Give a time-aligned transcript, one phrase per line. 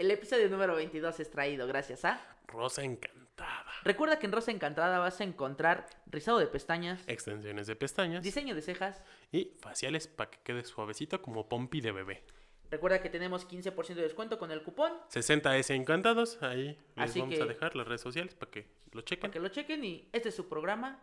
[0.00, 2.18] El episodio número 22 es traído gracias a...
[2.46, 3.66] Rosa Encantada.
[3.84, 8.22] Recuerda que en Rosa Encantada vas a encontrar rizado de pestañas, Extensiones de pestañas.
[8.24, 9.02] diseño de cejas.
[9.30, 12.24] Y faciales para que quede suavecito como pompi de bebé.
[12.70, 16.42] Recuerda que tenemos 15% de descuento con el cupón 60S Encantados.
[16.42, 19.20] Ahí les Así vamos que- a dejar las redes sociales para que lo chequen.
[19.20, 20.98] para que lo chequen y este es su programa.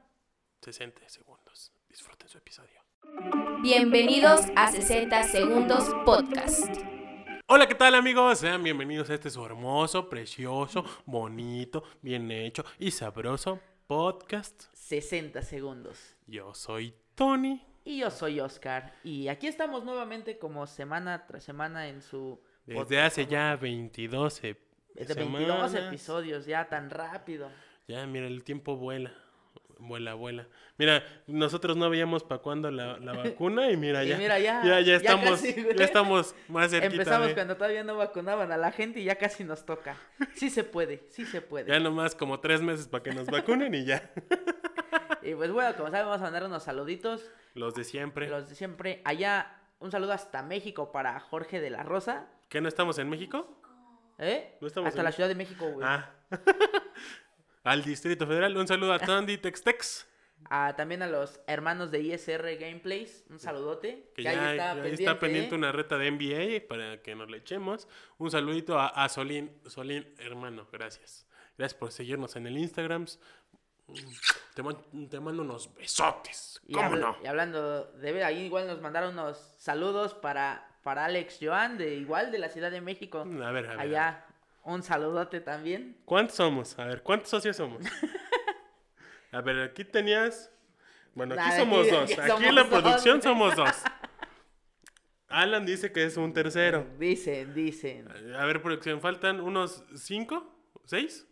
[0.63, 1.71] 60 segundos.
[1.87, 2.81] Disfruten su episodio.
[3.61, 6.96] Bienvenidos a 60 Segundos Podcast.
[7.47, 8.39] Hola, ¿qué tal amigos?
[8.39, 14.65] Sean bienvenidos a este su hermoso, precioso, bonito, bien hecho y sabroso podcast.
[14.73, 16.15] 60 segundos.
[16.27, 17.61] Yo soy Tony.
[17.85, 18.93] Y yo soy Oscar.
[19.03, 22.39] Y aquí estamos nuevamente como semana tras semana en su...
[22.65, 24.57] Desde podcast hace ya 22 ep-
[24.93, 25.87] Desde 22 semanas.
[25.87, 27.49] episodios, ya tan rápido.
[27.87, 29.13] Ya, mira, el tiempo vuela.
[29.79, 30.47] Vuela, vuela.
[30.77, 34.17] Mira, nosotros no veíamos para cuándo la, la vacuna y mira Y ya.
[34.17, 36.93] mira, ya, ya, ya estamos, casi, ya estamos más cerquita.
[36.93, 39.95] Empezamos de- cuando todavía no vacunaban a la gente y ya casi nos toca.
[40.33, 41.69] Sí se puede, sí se puede.
[41.71, 44.09] Ya nomás como tres meses para que nos vacunen y ya.
[45.23, 47.29] Y pues bueno, como saben, vamos a mandar unos saluditos.
[47.53, 48.29] Los de siempre.
[48.29, 49.01] Los de siempre.
[49.03, 52.27] Allá, un saludo hasta México para Jorge de la Rosa.
[52.47, 53.59] ¿Qué no estamos en México?
[54.19, 54.55] ¿Eh?
[54.61, 55.85] No estamos hasta en- la Ciudad de México, güey.
[55.85, 56.11] Ah.
[57.67, 58.55] Al Distrito Federal.
[58.57, 60.07] Un saludo a Tandy Textex.
[60.49, 63.25] Ah, también a los hermanos de ISR Gameplays.
[63.29, 64.11] Un saludote.
[64.15, 65.57] Que ahí ya, está ya pendiente, está pendiente ¿eh?
[65.57, 67.87] una reta de NBA para que nos le echemos.
[68.17, 71.25] Un saludito a, a Solín, Solín, hermano, gracias.
[71.57, 73.05] Gracias por seguirnos en el Instagram.
[74.53, 74.77] Te, man-
[75.09, 76.61] te mando unos besotes.
[76.67, 77.17] Y, ¿Cómo habla- no?
[77.23, 81.95] y hablando de ver, ahí igual nos mandaron unos saludos para, para Alex Joan, de
[81.95, 83.19] igual de la Ciudad de México.
[83.21, 83.69] A ver, a ver.
[83.71, 84.26] a ver.
[84.67, 85.95] Un saludote también.
[86.03, 86.77] ¿Cuántos somos?
[86.77, 87.81] A ver, ¿cuántos socios somos?
[89.31, 90.51] A ver, aquí tenías.
[91.15, 92.11] Bueno, aquí somos aquí- dos.
[92.19, 92.69] aquí somos en la dos.
[92.81, 93.69] producción somos dos.
[95.29, 96.85] Alan dice que es un tercero.
[96.99, 98.09] Dicen, dicen.
[98.35, 101.25] A ver, producción, faltan unos cinco, seis.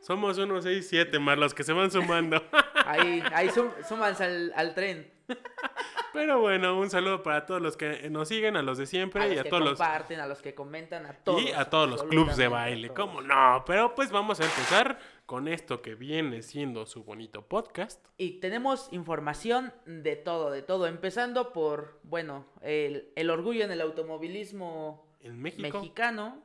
[0.00, 2.42] Somos unos seis, siete más los que se van sumando.
[2.84, 5.10] Ahí, ahí sum- súmanse al, al tren.
[6.12, 9.26] Pero bueno, un saludo para todos los que nos siguen, a los de A siempre
[9.26, 11.40] los y a que todos los comparten, a los que comentan, a todos.
[11.42, 12.88] y a todos los clubs de a baile.
[12.90, 13.64] ¿Cómo no?
[13.66, 18.04] Pero pues vamos a empezar con esto que viene siendo su bonito podcast.
[18.18, 20.86] Y tenemos información de todo, de todo.
[20.86, 25.78] Empezando por, bueno, el, el orgullo en el automovilismo En México.
[25.78, 26.42] mexicano.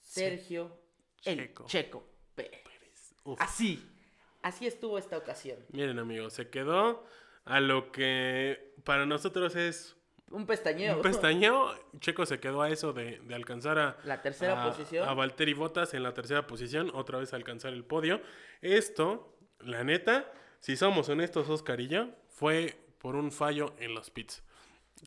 [0.00, 0.78] Sergio
[1.24, 1.64] el Checo.
[1.66, 3.14] Checo Pérez.
[3.38, 3.84] Así,
[4.46, 5.58] así estuvo esta ocasión.
[5.72, 7.04] Miren amigos, se quedó
[7.44, 9.96] a lo que para nosotros es
[10.30, 10.96] Un pestañeo.
[10.96, 11.72] un pestañeo.
[12.00, 15.08] Checo se quedó a eso de, de alcanzar a, La tercera a, posición.
[15.08, 18.20] a Valtteri Bottas en la tercera posición, otra vez alcanzar el podio.
[18.62, 20.30] Esto, la neta,
[20.60, 24.42] si somos honestos, Oscar y yo, fue por un fallo en los pits.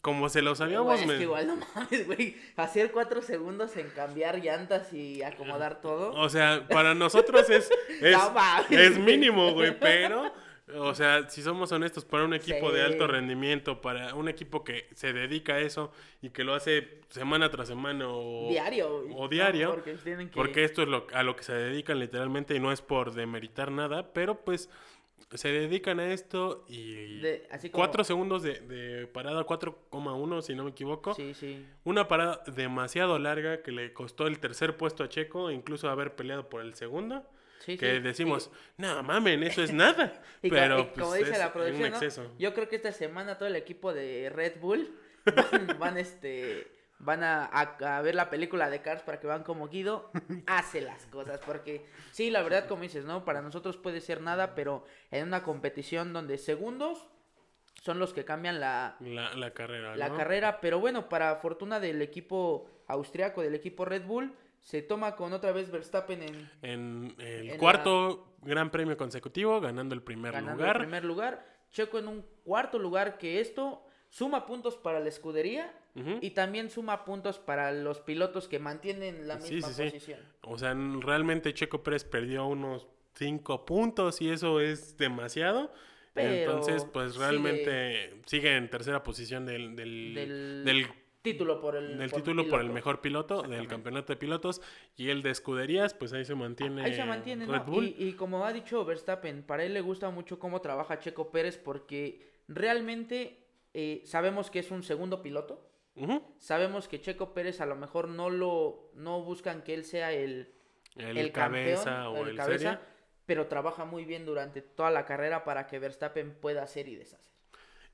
[0.02, 0.86] Como se los habíamos...
[0.86, 2.38] Güey, es que igual no mames, güey.
[2.56, 6.12] Hacer cuatro segundos en cambiar llantas y acomodar todo.
[6.14, 7.70] O sea, para nosotros es,
[8.02, 10.32] es, No mínimo, güey, pero,
[10.76, 14.88] o sea, si somos honestos, para un equipo de alto rendimiento, para un equipo que
[14.94, 19.14] se dedica a eso y que lo hace semana tras semana o diario, güey.
[19.18, 20.36] o diario, porque tienen que...
[20.36, 23.72] porque esto es lo, a lo que se dedican literalmente y no es por demeritar
[23.72, 24.70] nada, pero pues
[25.34, 30.56] se dedican a esto y De- así como- cuatro segundos de, de parada, 4,1 si
[30.56, 31.13] no me equivoco.
[31.13, 31.66] Sí, sí.
[31.84, 36.50] Una parada demasiado larga que le costó el tercer puesto a Checo, incluso haber peleado
[36.50, 37.23] por el segundo.
[37.59, 38.00] Sí, que sí.
[38.00, 40.22] decimos, no mamen, eso es nada.
[40.41, 43.38] Y, Pero y pues, como dice es la un producción, yo creo que esta semana
[43.38, 44.90] todo el equipo de Red Bull
[45.25, 49.44] van, van, este van a, a- a ver la película de Cars para que vean
[49.44, 50.12] cómo Guido
[50.48, 53.24] hace las cosas porque sí, la verdad como dices, ¿no?
[53.26, 57.08] Para nosotros puede ser nada, pero en una competición donde segundos
[57.82, 59.96] son los que cambian la, La, la carrera.
[59.96, 60.18] la ¿no?
[60.18, 65.32] carrera, pero bueno, para fortuna del equipo austriaco, del equipo Red Bull, se toma con
[65.32, 70.58] otra vez Verstappen en En el En cuarto gran premio consecutivo, ganando el primer ganando
[70.62, 70.76] lugar.
[70.76, 71.46] el primer lugar.
[71.72, 75.72] Checo en un cuarto lugar que esto suma puntos para la escudería
[76.22, 79.84] Y también suma puntos para los pilotos que mantienen la Sí, misma sí, sí.
[79.84, 80.19] posición.
[80.41, 85.72] O sea, realmente Checo Pérez perdió unos cinco puntos y eso es demasiado.
[86.13, 90.87] Pero Entonces, pues realmente sigue, en tercera posición del, del, Del, del
[91.22, 94.61] título por el, del por título por el mejor piloto del campeonato de pilotos
[94.97, 97.66] y el de escuderías, pues ahí se mantiene, Ahí se mantiene, Red ¿no?
[97.66, 97.85] Bull.
[97.97, 101.57] Y, y como ha dicho Verstappen, para él le gusta mucho cómo trabaja Checo Pérez
[101.57, 103.37] porque realmente
[103.73, 105.69] eh, sabemos que es un segundo piloto.
[106.37, 110.49] Sabemos que Checo Pérez a lo mejor no lo no buscan que él sea el,
[110.96, 112.79] El, el cabeza campeón, o el, cabeza, serie.
[113.25, 117.29] pero trabaja muy bien durante toda la carrera para que Verstappen pueda hacer y deshacer.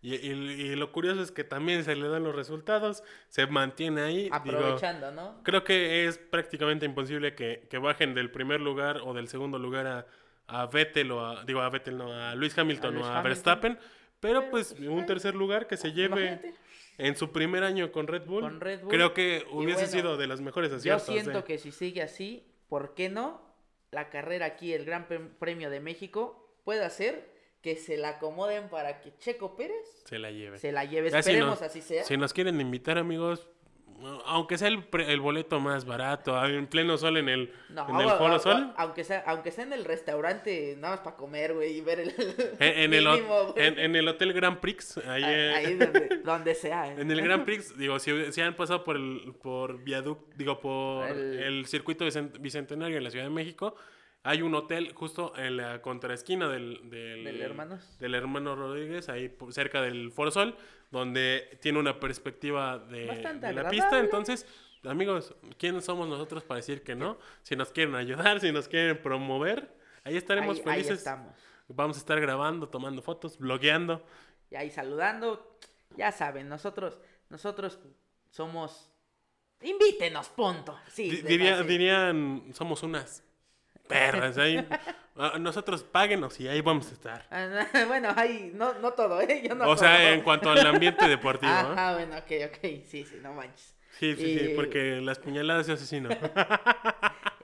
[0.02, 4.02] Y, y- y lo curioso es que también se le dan los resultados, se mantiene
[4.02, 4.24] ahí.
[4.24, 5.42] digo, Aprovechando, ¿no?
[5.44, 9.88] creo que es prácticamente imposible que, que bajen del primer lugar o del segundo lugar
[9.88, 10.06] a,
[10.48, 13.24] a Vettel o a, digo a Vettel, no, a Luis Hamilton Luis o a Hamilton.
[13.24, 13.80] Verstappen,
[14.20, 16.54] pero, Pero, pues pues, un tercer lugar que se lleve Imagínate.
[16.98, 18.90] En su primer año con Red Bull, Con Red Bull.
[18.90, 21.06] creo que hubiese bueno, sido de los mejores Yo aciertos.
[21.06, 21.44] siento ¿eh?
[21.44, 23.42] que si sigue así, ¿por qué no?
[23.92, 28.70] La carrera aquí, el Gran Pre- Premio de México, puede hacer que se la acomoden
[28.70, 30.58] para que Checo Pérez se la lleve.
[30.60, 31.10] se la lleve.
[31.12, 32.04] Si Esperemos nos- así sea.
[32.04, 33.48] Si nos quieren invitar, amigos,
[34.26, 38.02] aunque sea el, pre- el boleto más barato, en pleno sol en el, No, en
[38.08, 41.78] el Foro Sol, Aunque sea, aunque sea en el restaurante, nada más para comer, güey,
[41.78, 42.10] y ver el.
[42.60, 43.66] en, el, mínimo, güey.
[43.68, 46.92] en, en el Hotel Grand Prix, ahí, Ahí, eh, ahí donde, donde sea.
[46.92, 46.96] ¿eh?
[47.00, 51.08] en el Grand Prix, digo, si, si han pasado por el por viaducto, digo, por
[51.08, 53.76] El- el, circuito bicen- bicentenario en la Ciudad de México,
[54.26, 57.98] hay un hotel justo en la contraesquina del, del, Del Hermanos.
[58.00, 60.58] del hermano Rodríguez, ahí cerca del Foro Sol,
[60.92, 64.00] donde tiene una perspectiva de, Bastante de la pista.
[64.00, 64.48] Entonces,
[64.84, 67.18] amigos, ¿quiénes somos nosotros para decir que no?
[67.44, 69.72] Si nos quieren ayudar, si nos quieren promover,
[70.04, 70.98] ahí estaremos Ahí- ahí felices.
[71.00, 71.34] estamos.
[71.68, 74.04] Vamos a estar grabando, tomando fotos, blogueando.
[74.52, 75.58] Y ahí saludando.
[75.98, 77.00] Ya saben, nosotros,
[77.30, 77.80] nosotros
[78.32, 78.92] somos.
[79.62, 80.78] Invítenos, punto.
[80.88, 83.24] Sí, de diría- dirían, somos unas
[83.88, 84.38] perras.
[84.38, 84.68] Ahí.
[85.18, 87.28] Ah, Nosotros páguenos y ahí vamos a estar.
[87.32, 89.44] Ah, bueno, ahí, no, no todo, ¿eh?
[89.48, 90.08] Yo no o sea, todo.
[90.10, 91.52] en cuanto al ambiente deportivo.
[91.52, 91.56] ¿eh?
[91.56, 92.60] Ajá, bueno, ok, ok.
[92.86, 93.76] Sí, sí, no manches.
[94.00, 96.10] Sí, sí, sí, porque las puñaladas de asesino.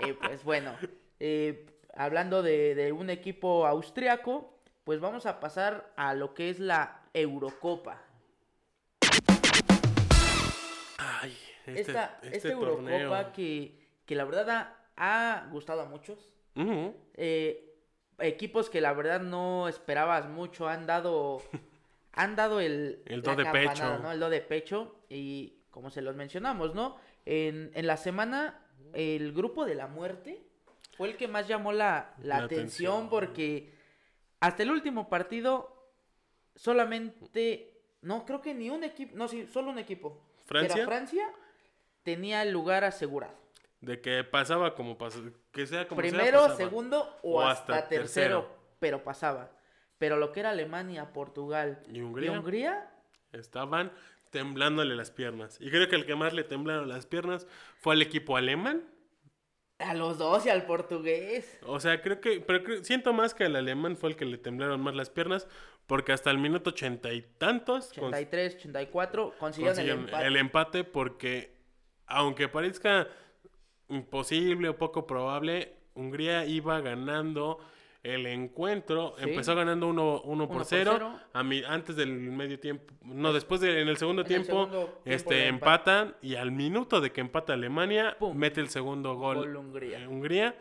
[0.04, 0.76] Eh, pues bueno,
[1.20, 6.60] eh, hablando de, de un equipo austriaco, pues vamos a pasar a lo que es
[6.60, 8.02] la Eurocopa.
[10.98, 12.50] Ay, este, esta este esta.
[12.50, 16.30] Eurocopa que, que la verdad ha, ha gustado a muchos.
[16.56, 17.76] Eh,
[18.20, 21.42] equipos que la verdad no esperabas mucho han dado
[22.14, 23.98] han dado el El do de pecho.
[24.00, 24.12] ¿no?
[24.12, 28.64] el do de pecho y como se los mencionamos no en, en la semana
[28.94, 30.44] el grupo de la muerte
[30.98, 33.10] fue el que más llamó la, la La atención atención.
[33.10, 33.74] porque
[34.40, 35.90] hasta el último partido
[36.56, 40.86] solamente no creo que ni un equipo no sí solo un equipo que era ¿Francia?
[40.86, 41.30] Francia
[42.04, 43.41] tenía el lugar asegurado
[43.82, 45.22] De que pasaba como pasó.
[45.52, 46.56] Que sea como Primero, pasaba.
[46.56, 48.58] segundo o, O hasta, hasta tercero, tercero.
[48.80, 49.52] pero pasaba.
[49.98, 52.92] Pero lo que era Alemania, Portugal Y y Hungría.
[53.34, 53.92] Estaban
[54.30, 55.58] temblándole las piernas.
[55.60, 57.48] Y creo que el que más le temblaron las piernas
[57.80, 58.84] fue al equipo alemán.
[59.80, 61.58] a los dos y al portugués.
[61.66, 64.38] O sea, creo que, pero creo- siento más que al alemán fue el que le
[64.38, 65.48] temblaron más las piernas,
[65.88, 70.28] porque hasta el minuto ochenta y tantos cons- 83, 84, consiguieron el consiguieron empate.
[70.28, 71.58] el empate, porque
[72.06, 73.08] aunque parezca
[73.92, 77.60] imposible o poco probable, Hungría iba ganando
[78.04, 79.30] el encuentro, Sí.
[79.30, 81.20] empezó ganando 1 uno, por por 0 cero.
[81.34, 84.70] a mi, antes del medio tiempo, no, después de en el segundo En el tiempo,
[85.06, 85.48] este empate.
[85.48, 88.36] empatan y al minuto de que empata Alemania, Pum.
[88.36, 90.00] mete el segundo gol, Gol Hungría.
[90.00, 90.56] eh, Hungría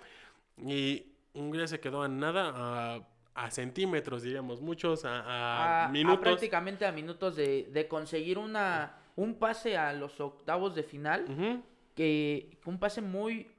[0.58, 6.20] y Hungría se quedó a nada a, a centímetros, diríamos, muchos, a, a minutos.
[6.20, 11.24] prácticamente a minutos de, de conseguir una un pase a los octavos de final.
[11.94, 13.50] Que un pase muy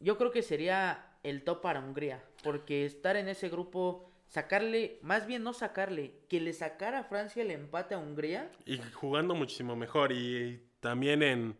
[0.00, 5.26] yo creo que sería el top para Hungría porque estar en ese grupo sacarle más
[5.26, 9.74] bien no sacarle que le sacara a Francia el empate a Hungría Y jugando muchísimo
[9.76, 10.12] mejor.
[10.12, 11.56] Y, también en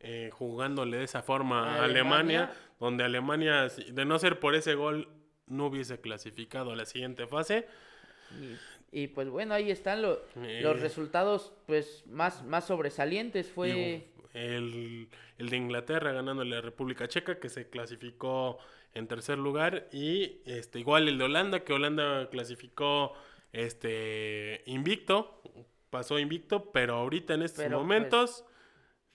[0.00, 2.52] eh, jugándole de esa forma a Alemania, Alemania.
[2.80, 5.08] donde Alemania, de no ser por ese gol,
[5.46, 7.66] no hubiese clasificado a la siguiente fase.
[8.90, 10.60] y, y, pues bueno ahí están lo- Eh.
[10.62, 17.08] los resultados pues más más sobresalientes fue el, el de Inglaterra ganándole a la República
[17.08, 18.58] Checa, que se clasificó
[18.92, 19.88] en tercer lugar.
[19.92, 23.14] Y este igual el de Holanda, que Holanda clasificó
[23.52, 25.40] este invicto.
[25.90, 28.44] Pasó invicto, pero ahorita en estos Pero, pues, momentos.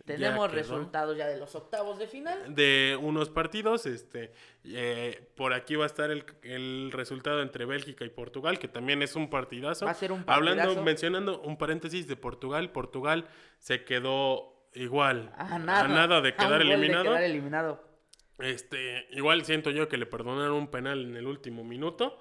[0.06, 3.86] tenemos resultados ya de los octavos de final de unos partidos.
[3.86, 4.32] Este,
[4.64, 9.02] eh, por aquí va a estar el, el resultado entre Bélgica y Portugal, que también
[9.04, 9.86] es un partidazo.
[9.86, 10.84] Va a ser un Hablando, partidazo.
[10.86, 16.36] mencionando un paréntesis de Portugal, Portugal se quedó igual a nada, a nada de a
[16.36, 17.04] quedar de eliminado.
[17.06, 17.84] quedar eliminado.
[18.40, 22.18] Este, igual siento yo que le perdonaron un penal en el último minuto.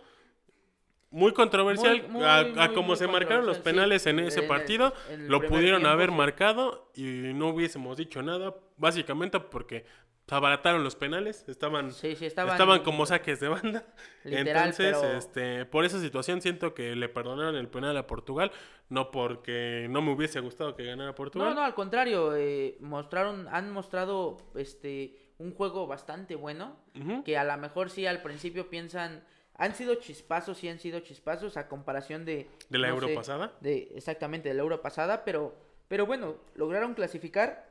[1.10, 3.62] Muy controversial Muy, muy, a, como se marcaron los sí.
[3.62, 4.92] penales en ese el- partido.
[5.10, 6.14] el lo pudieron tiempo, haber sí.
[6.16, 7.02] marcado y
[7.34, 8.54] no hubiésemos dicho nada.
[8.76, 9.86] Básicamente porque
[10.30, 11.44] abarataron los penales.
[11.48, 13.84] Estaban, Sí, sí, estaban, estaban, como saques de banda.
[14.24, 18.50] Literal, Entonces, pero- este, por esa situación siento que le perdonaron el penal a Portugal.
[18.88, 21.48] No porque no me hubiese gustado que ganara Portugal.
[21.50, 26.76] No, no, al contrario, eh, mostraron, han mostrado este un juego bastante bueno,
[27.24, 29.22] que a lo mejor sí al principio piensan,
[29.54, 32.48] han sido chispazos, sí han sido chispazos a comparación de...
[32.68, 33.52] ¿De la no Euro sé, pasada?
[33.60, 35.54] De, exactamente, de la Euro pasada, pero,
[35.86, 37.68] pero bueno, lograron clasificar.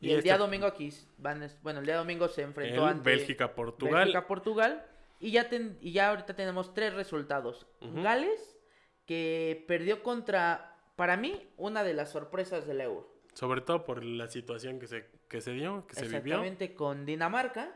[0.00, 2.88] Y, Y el este- día domingo aquí van, bueno, el día domingo se enfrentó El
[2.88, 3.94] ante Bélgica-Portugal.
[4.06, 4.86] Bélgica, Portugal.
[5.20, 7.66] Y ya, ten- y ya ahorita tenemos tres resultados.
[7.82, 8.02] Ujú.
[8.02, 8.56] Gales,
[9.04, 13.12] que perdió contra, para mí, una de las sorpresas del Euro.
[13.34, 16.18] Sobre todo por la situación que se, que se dio, que se vivió.
[16.18, 17.74] Exactamente, con Dinamarca.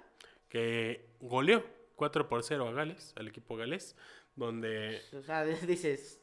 [0.48, 1.64] Que goleó
[1.96, 3.96] 4 por 0 a Gales, al equipo galés.
[4.36, 6.20] Donde O sea, dices,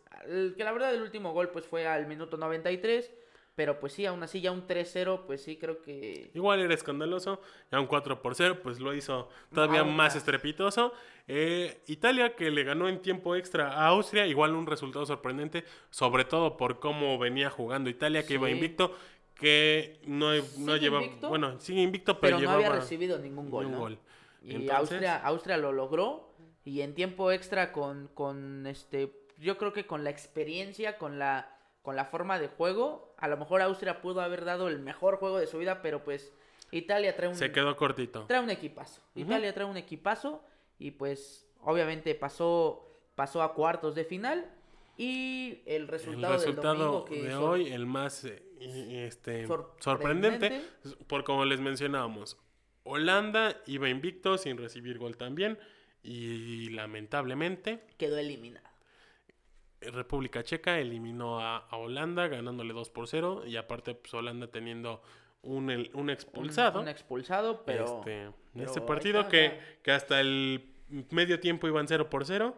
[0.58, 3.12] que la verdad el último gol pues fue al minuto 93.
[3.56, 6.32] Pero pues sí, aún así ya un 3-0, pues sí creo que...
[6.34, 7.42] igual era escandaloso.
[7.72, 10.94] Ya un 4 por 0, pues lo hizo todavía Aún más estrepitoso.
[11.28, 14.26] Eh, Italia, que le ganó en tiempo extra a Austria.
[14.26, 15.66] Igual un resultado sorprendente.
[15.90, 18.96] Sobre todo por cómo venía jugando Italia, que iba invicto.
[19.36, 21.04] Que no, no ¿Sigue lleva.
[21.04, 21.30] invicto?
[21.30, 24.00] Bueno, sigue invicto, pero, Pero no había recibido ningún gol, gol.
[24.44, 29.74] Y Entonces- Austria, Austria lo logró y en tiempo extra con, con este, yo creo
[29.74, 34.02] que con la experiencia, con la, con la forma de juego, a lo mejor Austria
[34.02, 36.32] pudo haber dado el mejor juego de su vida, pero pues
[36.72, 38.26] Italia trae un, Se quedó cortito.
[38.26, 39.02] trae un equipazo.
[39.16, 40.44] Italia trae un equipazo
[40.80, 44.50] y pues obviamente pasó, pasó a cuartos de final
[44.98, 48.44] y el El resultado, del domingo que de hoy, el más eh,
[49.08, 49.80] este, Sorprendente.
[49.80, 50.62] sorprendente,
[51.08, 52.38] por como les mencionábamos,
[52.84, 55.58] Holanda iba invicto sin recibir gol también
[56.04, 58.71] y lamentablemente quedó eliminado.
[59.82, 65.02] República Checa eliminó a, a Holanda ganándole 2 por 0 y aparte pues, Holanda teniendo
[65.42, 66.82] un, el- un expulsado.
[66.82, 67.86] Un, expulsado, pero...
[67.86, 70.70] este, en pero este partido está, que, que hasta el
[71.10, 72.56] medio tiempo iban 0 por 0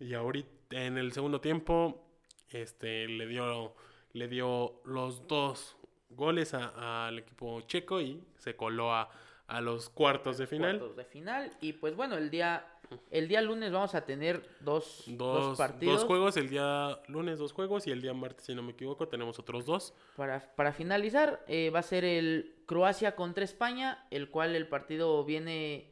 [0.00, 2.04] y ahorita en el segundo tiempo
[2.50, 3.74] este le dio
[4.12, 5.76] le dio los dos
[6.10, 9.10] goles al equipo checo y se coló a,
[9.48, 10.78] a los cuartos de final.
[10.78, 11.50] cuartos de final.
[11.60, 12.64] Y pues bueno, el día,
[13.10, 17.38] el día lunes vamos a tener dos, dos Dos, partidos dos juegos, el día lunes
[17.38, 19.94] dos juegos y el día martes, si no me equivoco, tenemos otros dos.
[20.16, 21.44] para, para finalizar.
[21.48, 25.90] eh, va a ser el Croacia contra España, el cual el partido viene,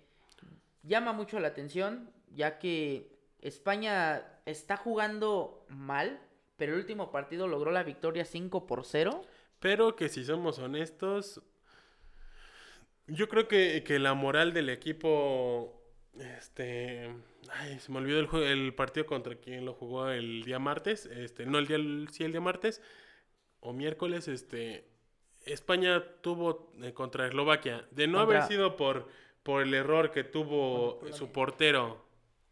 [0.83, 6.21] llama mucho la atención, ya que España está jugando mal,
[6.57, 9.23] pero el último partido logró la victoria 5 por 0.
[9.59, 11.43] Pero que si somos honestos,
[13.07, 15.82] yo creo que, que la moral del equipo,
[16.21, 17.11] este,
[17.51, 21.07] ay, se me olvidó el, jue- el partido contra quien lo jugó el día martes,
[21.07, 21.79] este, no el día,
[22.11, 22.83] sí el día martes
[23.61, 24.85] o miércoles, este,
[25.45, 29.09] España tuvo eh, contra Eslovaquia, de no Contra- haber sido por,
[29.43, 32.05] por el error que tuvo su portero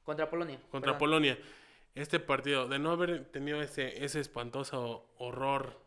[0.04, 0.58] Contra Polonia.
[0.70, 0.98] contra perdón.
[0.98, 1.38] Polonia.
[1.94, 5.78] Este partido, de no haber tenido ese, ese espantoso horror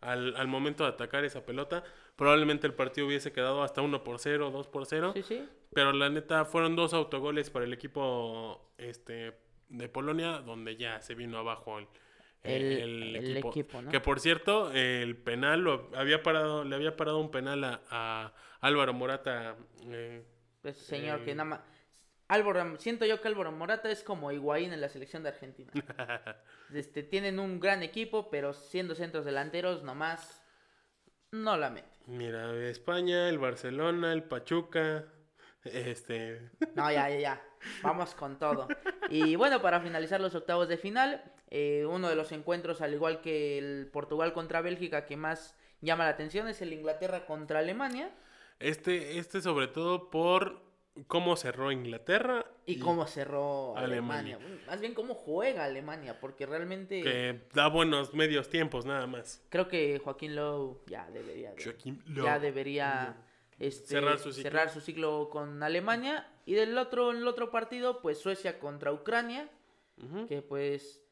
[0.00, 1.82] al, al momento de atacar esa pelota,
[2.16, 5.12] probablemente el partido hubiese quedado hasta 1 por 0, 2 por 0.
[5.14, 5.48] Sí, sí.
[5.74, 9.34] Pero la neta, fueron dos autogoles para el equipo este,
[9.68, 11.86] de Polonia, donde ya se vino abajo el,
[12.44, 13.90] El- el equipo, ¿no?
[13.90, 18.32] Que por cierto, el penal lo había parado, le había parado un penal a, a
[18.60, 19.56] Álvaro Morata.
[19.86, 20.24] eh,
[20.62, 21.34] Pues señor, que Eh.
[21.34, 21.60] nada más.
[22.28, 25.72] Álvaro, siento yo que Álvaro Morata es como Higuaín en la selección de Argentina.
[26.74, 30.42] Este, tienen un gran equipo, pero siendo centros delanteros, nomás
[31.32, 31.90] no la meten.
[32.06, 35.06] Mira, España, el Barcelona, el Pachuca,
[35.64, 37.42] este, No, ya, ya, ya.
[37.82, 38.68] Vamos con todo.
[39.08, 43.22] Y bueno, para finalizar los octavos de final, eh, uno de los encuentros, al igual
[43.22, 48.10] que el Portugal contra Bélgica, que más llama la atención es el Inglaterra contra Alemania.
[48.58, 50.67] este, este sobre todo por
[51.06, 54.36] cómo cerró Inglaterra Y cómo cerró Alemania.
[54.36, 54.38] Alemania.
[54.38, 59.42] Bueno, Más bien cómo juega Alemania, porque realmente que da buenos medios tiempos nada más.
[59.48, 63.16] creo que Joaquín Lowe ya debería de- Joaquín ya debería
[63.58, 64.42] este, Cerrar su ciclo.
[64.50, 66.28] cerrar su ciclo con Alemania.
[66.46, 69.48] Y del otro, en el otro partido, pues Suecia contra Ucrania.
[70.28, 71.02] Que pues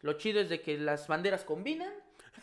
[0.00, 1.92] lo chido es de que las banderas combinan.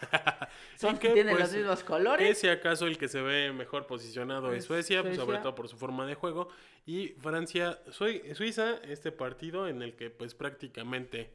[0.77, 2.37] Son, que, tienen pues, los mismos Que colores.
[2.39, 5.41] si acaso el que se ve mejor posicionado es Es Suecia, pues, sobre Suecia.
[5.43, 6.49] todo por su forma de juego.
[6.85, 11.33] Y Francia, Sui- Suiza, este partido en el que pues prácticamente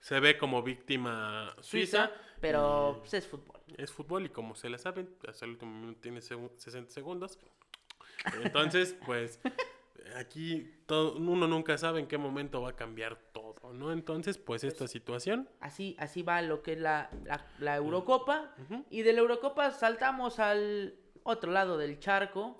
[0.00, 2.06] se ve como víctima Suiza.
[2.06, 3.60] Suiza, pero pues, es fútbol.
[3.76, 7.38] Es fútbol y como se la saben, hasta el último minuto tiene segu- 60 segundos.
[8.42, 9.40] Entonces, pues
[10.16, 13.92] aquí todo, uno nunca sabe en qué momento va a cambiar todo, ¿no?
[13.92, 15.48] Entonces, pues esta situación.
[15.60, 18.54] Así, así va lo que es la, la, la Eurocopa.
[18.90, 22.58] Y de la Eurocopa saltamos al otro lado del charco.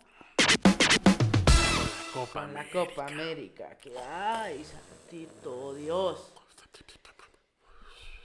[2.13, 2.71] Copa Con la.
[2.71, 3.77] Copa América.
[3.77, 6.33] Que ay, santito Dios.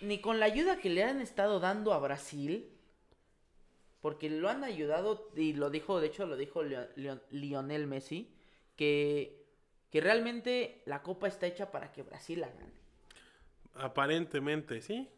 [0.01, 2.75] Ni con la ayuda que le han estado dando a Brasil.
[4.01, 6.61] Porque lo han ayudado, y lo dijo, de hecho lo dijo
[7.31, 8.33] Lionel Messi,
[8.77, 9.38] que
[9.91, 12.73] que realmente la copa está hecha para que Brasil la gane.
[13.75, 15.09] Aparentemente, sí.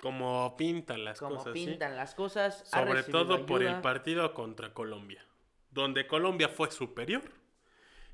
[0.00, 1.54] Como pintan las Como cosas.
[1.54, 1.64] ¿sí?
[1.66, 2.62] pintan las cosas.
[2.68, 5.24] Sobre todo por el partido contra Colombia,
[5.70, 7.22] donde Colombia fue superior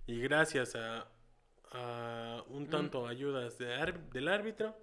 [0.07, 1.09] y gracias a,
[1.73, 2.55] a Mm.
[2.55, 4.76] un tanto ayudas de ar- del árbitro,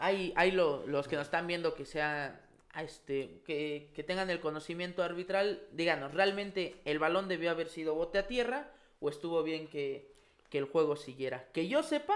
[0.00, 2.44] Hay, hay lo- los que nos están viendo que sea
[2.80, 8.18] este que, que tengan el conocimiento arbitral, díganos, ¿realmente el balón debió haber sido bote
[8.18, 10.12] a tierra o estuvo bien que,
[10.50, 11.48] que el juego siguiera?
[11.52, 12.14] Que yo sepa,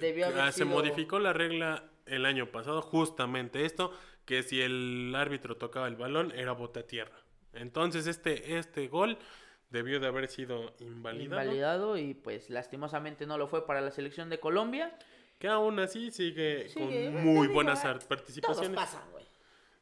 [0.00, 0.68] debió haber ah, se sido...
[0.68, 3.92] modificó la regla el año pasado, justamente esto,
[4.24, 7.16] que si el árbitro tocaba el balón era bote a tierra.
[7.52, 9.18] Entonces este, este gol
[9.70, 14.28] debió de haber sido invalidado, invalidado y pues lastimosamente no lo fue para la selección
[14.28, 14.96] de Colombia.
[15.38, 18.76] que aún así sigue, Sigue, con te muy buenas eh, Todos participaciones.
[18.76, 19.19] pasan, güey.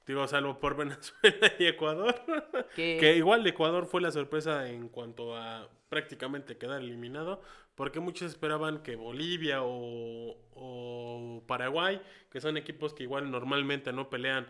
[0.09, 2.15] Digo, salvo por Venezuela y Ecuador.
[2.75, 7.43] Que, Que igual Ecuador fue la sorpresa en cuanto a prácticamente quedar eliminado,
[7.75, 12.01] porque muchos esperaban que Bolivia o, o Paraguay,
[12.31, 14.49] que son equipos que igual normalmente no pelean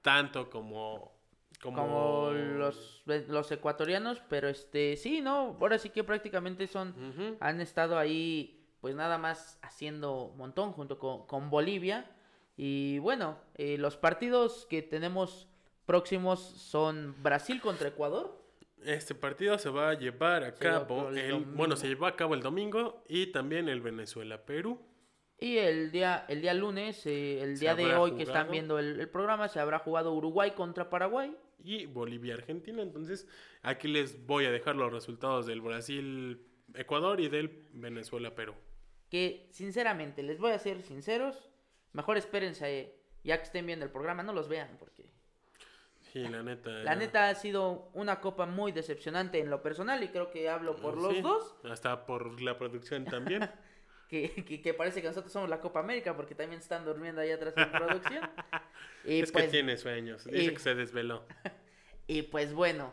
[0.00, 1.18] tanto como...
[1.60, 5.58] Como, como los, los ecuatorianos, pero este sí, ¿no?
[5.60, 6.94] Ahora sí que prácticamente son
[7.38, 12.10] han estado ahí pues nada más haciendo montón junto con, con Bolivia.
[12.62, 15.48] Y bueno, eh, los partidos que tenemos
[15.86, 18.38] próximos son Brasil contra Ecuador.
[18.84, 22.42] Este partido se va a llevar a cabo, el bueno, se llevó a cabo el
[22.42, 24.78] domingo y también el Venezuela-Perú.
[25.38, 29.00] Y el día, el día lunes, eh, el día de hoy que están viendo el,
[29.00, 31.34] el programa, se habrá jugado Uruguay contra Paraguay.
[31.64, 32.82] y Bolivia-Argentina.
[32.82, 33.26] Entonces,
[33.62, 38.52] aquí les voy a dejar los resultados del Brasil-Ecuador y del Venezuela-Perú.
[39.08, 41.49] Que sinceramente, les voy a ser sinceros,
[41.92, 45.08] mejor espérense eh, ya que estén viendo el programa, no los vean porque
[46.12, 46.70] Sí, la neta.
[46.70, 50.74] la neta ha sido una copa muy decepcionante en lo personal y creo que hablo
[50.76, 51.54] por los dos.
[51.70, 53.48] Hasta por la producción también.
[54.08, 57.30] que, que, que parece que nosotros somos la Copa América porque también están durmiendo ahí
[57.30, 58.28] atrás en producción.
[59.04, 60.24] Y es pues, que tiene sueños.
[60.24, 61.24] Dice y- que se desveló.
[62.08, 62.92] y pues bueno,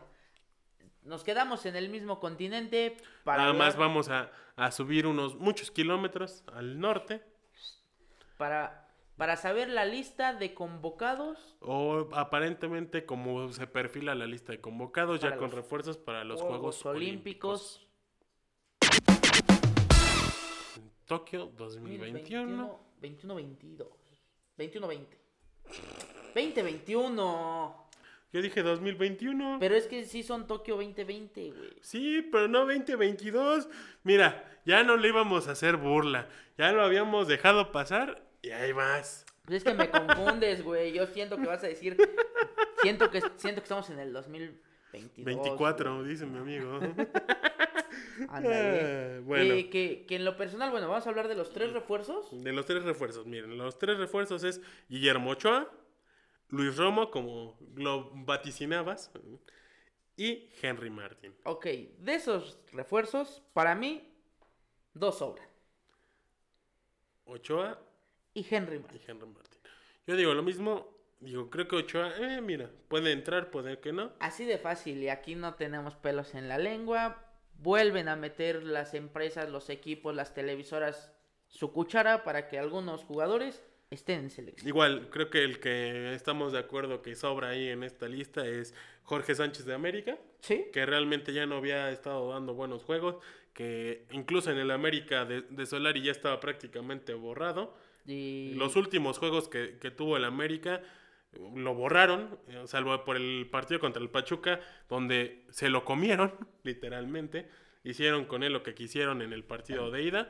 [1.02, 5.70] nos quedamos en el mismo continente para, Nada más vamos a, a subir unos muchos
[5.72, 7.20] kilómetros al norte.
[8.36, 8.87] para,
[9.18, 15.20] para saber la lista de convocados O aparentemente como se perfila la lista de convocados
[15.20, 17.86] ya con refuerzos para los Juegos, Olímpicos.
[20.76, 22.78] En Tokio 2021.
[23.02, 23.86] 21-22.
[24.56, 25.06] 21-20.
[26.34, 27.88] 2021.
[28.30, 29.56] Yo dije 2021.
[29.58, 31.70] Pero es que sí son Tokio 2020, güey.
[31.80, 33.68] Sí, pero no 2022.
[34.04, 36.28] Mira, ya no le íbamos a hacer burla.
[36.56, 39.26] Ya lo habíamos dejado pasar y ahí vas.
[39.44, 40.92] Pues es que me confundes, güey.
[40.92, 41.96] Yo siento que vas a decir.
[42.82, 45.24] Siento que, siento que estamos en el 2022.
[45.24, 46.08] 24, güey.
[46.08, 46.78] dice mi amigo.
[48.28, 49.16] Ándale.
[49.16, 49.54] Ah, bueno.
[49.54, 52.28] Que, que, que en lo personal, bueno, vamos a hablar de los tres refuerzos.
[52.42, 55.70] De los tres refuerzos, miren, los tres refuerzos es Guillermo Ochoa,
[56.50, 59.10] Luis Romo, como lo vaticinabas,
[60.16, 61.34] y Henry Martin.
[61.44, 64.12] Ok, de esos refuerzos, para mí,
[64.94, 65.48] dos sobran.
[67.24, 67.78] Ochoa
[68.38, 69.00] Y Henry y Martin.
[69.06, 69.60] Henry Martin.
[70.06, 74.12] Yo digo lo mismo, digo, creo que Ochoa, eh, mira, puede entrar, puede que no.
[74.20, 77.24] Así de fácil, y aquí no tenemos pelos en la lengua.
[77.58, 81.12] Vuelven a meter las empresas, los equipos, las televisoras
[81.48, 84.68] su cuchara para que algunos jugadores estén en selección.
[84.68, 88.74] Igual, creo que el que estamos de acuerdo que sobra ahí en esta lista es
[89.02, 90.18] Jorge Sánchez de América.
[90.40, 90.66] ¿Sí?
[90.72, 93.16] que realmente ya no había estado dando buenos juegos,
[93.52, 97.74] que incluso en el América de, de Solari ya estaba prácticamente borrado.
[98.08, 98.54] Y...
[98.54, 100.82] Los últimos juegos que, que tuvo el América
[101.32, 106.34] eh, lo borraron, eh, salvo por el partido contra el Pachuca, donde se lo comieron,
[106.64, 107.48] literalmente.
[107.84, 110.28] Hicieron con él lo que quisieron en el partido de ida.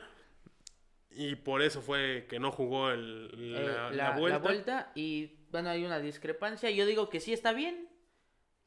[1.10, 4.38] Y por eso fue que no jugó el, eh, la, la, la la vuelta.
[4.38, 4.92] vuelta.
[4.94, 6.70] Y bueno, hay una discrepancia.
[6.70, 7.88] Yo digo que sí está bien.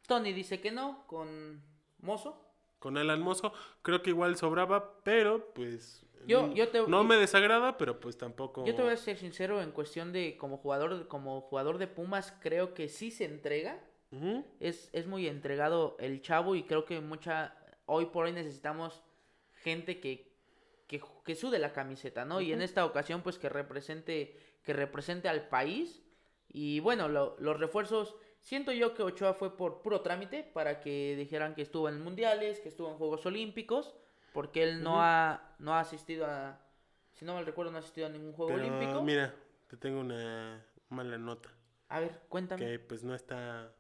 [0.07, 1.61] Tony dice que no, con
[1.99, 2.47] Mozo.
[2.79, 7.77] Con Alan Mozo, creo que igual sobraba, pero pues Yo- yo te- no me desagrada,
[7.77, 8.65] pero pues tampoco.
[8.65, 12.33] Yo te voy a ser sincero en cuestión de como jugador, como jugador de Pumas,
[12.41, 13.79] creo que sí se entrega.
[14.59, 17.55] Es, es muy entregado el chavo y creo que mucha,
[17.85, 19.01] hoy por hoy necesitamos
[19.53, 20.35] gente que,
[20.87, 22.41] que, que sude la camiseta, ¿no?
[22.41, 26.03] Y en esta ocasión, pues que represente, que represente al país.
[26.49, 31.15] Y bueno, lo- los refuerzos, siento yo que Ochoa fue por puro trámite para que
[31.15, 33.95] dijeran que estuvo en mundiales, que estuvo en Juegos Olímpicos,
[34.33, 36.59] porque él no, ha, no ha asistido a,
[37.13, 39.01] si no mal recuerdo, no ha asistido a ningún Juego Pero Olímpico.
[39.01, 39.33] mira,
[39.67, 41.49] te tengo una mala nota.
[41.89, 42.65] A ver, cuéntame.
[42.65, 43.71] Que pues no está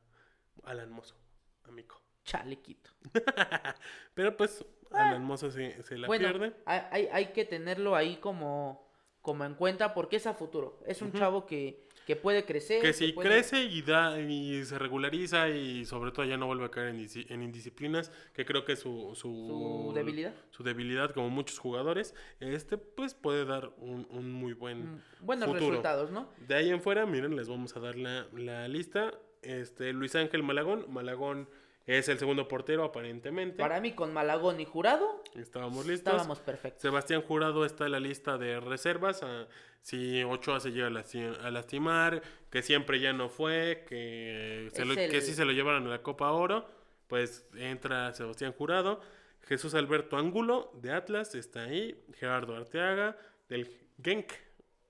[0.63, 1.15] Alan Mozo,
[1.63, 1.95] amigo.
[2.23, 2.91] chalequito.
[4.13, 6.55] Pero pues Alan Mozo se, se la bueno, pierde.
[6.65, 8.90] hay- hay que tenerlo ahí como,
[9.21, 10.79] como en cuenta porque es a futuro.
[10.87, 12.81] Es un chavo que, que puede crecer.
[12.81, 16.65] Que si puede- crece y da y se regulariza y sobre todo ya no vuelve
[16.65, 20.33] a caer en, indisciplinas, que creo que es su, su, Su debilidad.
[20.49, 25.47] su debilidad como muchos jugadores, este pues puede dar un, un muy buen Mm, Buenos
[25.49, 25.67] futuro.
[25.69, 26.27] resultados, ¿no?
[26.47, 29.13] De ahí en fuera, miren, les vamos a dar la, la lista.
[29.43, 30.85] Este, Luis Ángel Malagón.
[30.91, 31.47] Malagón
[31.87, 33.57] es el segundo portero, aparentemente.
[33.57, 36.13] Para mí, con Malagón y Jurado, Estábamos listos.
[36.13, 36.81] estábamos perfectos.
[36.81, 39.21] Sebastián Jurado está en la lista de reservas.
[39.23, 39.47] ah,
[39.81, 44.83] si Ochoa se llega a, lasti- a lastimar, que siempre ya no fue, que, se
[45.09, 46.69] que sí se lo llevaron a la Copa Oro,
[47.07, 49.01] pues entra Sebastián Jurado.
[49.47, 51.99] Jesús Alberto Ángulo de Atlas está ahí.
[52.15, 53.17] Gerardo Arteaga
[53.49, 54.31] del Genk,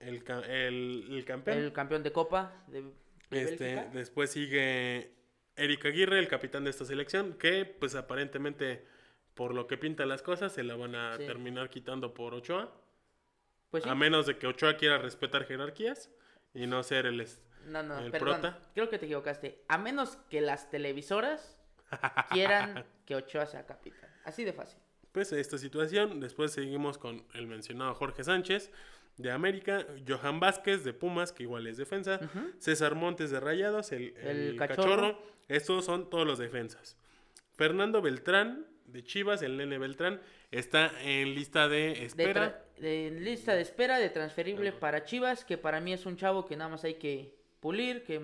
[0.01, 1.58] el, el, el campeón.
[1.60, 2.89] El campeón de Copa de, de
[3.43, 3.89] Este, Bélgica.
[3.93, 5.13] después sigue
[5.55, 8.85] Eric Aguirre, el capitán de esta selección, que pues aparentemente
[9.33, 11.25] por lo que pintan las cosas se la van a Sí.
[11.25, 12.73] terminar quitando por Ochoa,
[13.69, 13.89] Pues sí.
[13.89, 16.09] a menos de que Ochoa quiera respetar jerarquías
[16.53, 17.25] y no ser el
[17.67, 18.41] No, no, el perdón.
[18.41, 18.59] prota.
[18.73, 19.63] Creo que te equivocaste.
[19.67, 21.57] A menos que las televisoras
[22.31, 24.09] quieran que Ochoa sea capitán.
[24.25, 24.79] Así de fácil.
[25.11, 26.19] pues esta situación.
[26.21, 28.71] Después seguimos con el mencionado Jorge Sánchez
[29.17, 32.19] de América, Johan Vázquez de Pumas, que igual es defensa,
[32.58, 34.89] César Montes de Rayados, el, El el cachorro.
[34.89, 35.21] cachorro.
[35.47, 36.95] Estos son todos los defensas.
[37.56, 42.65] Fernando Beltrán de Chivas, el nene Beltrán, está en lista de espera.
[42.78, 46.58] de lista de espera de transferible para Chivas, que para mí es un chavo que
[46.58, 48.21] nada más hay que pulir, que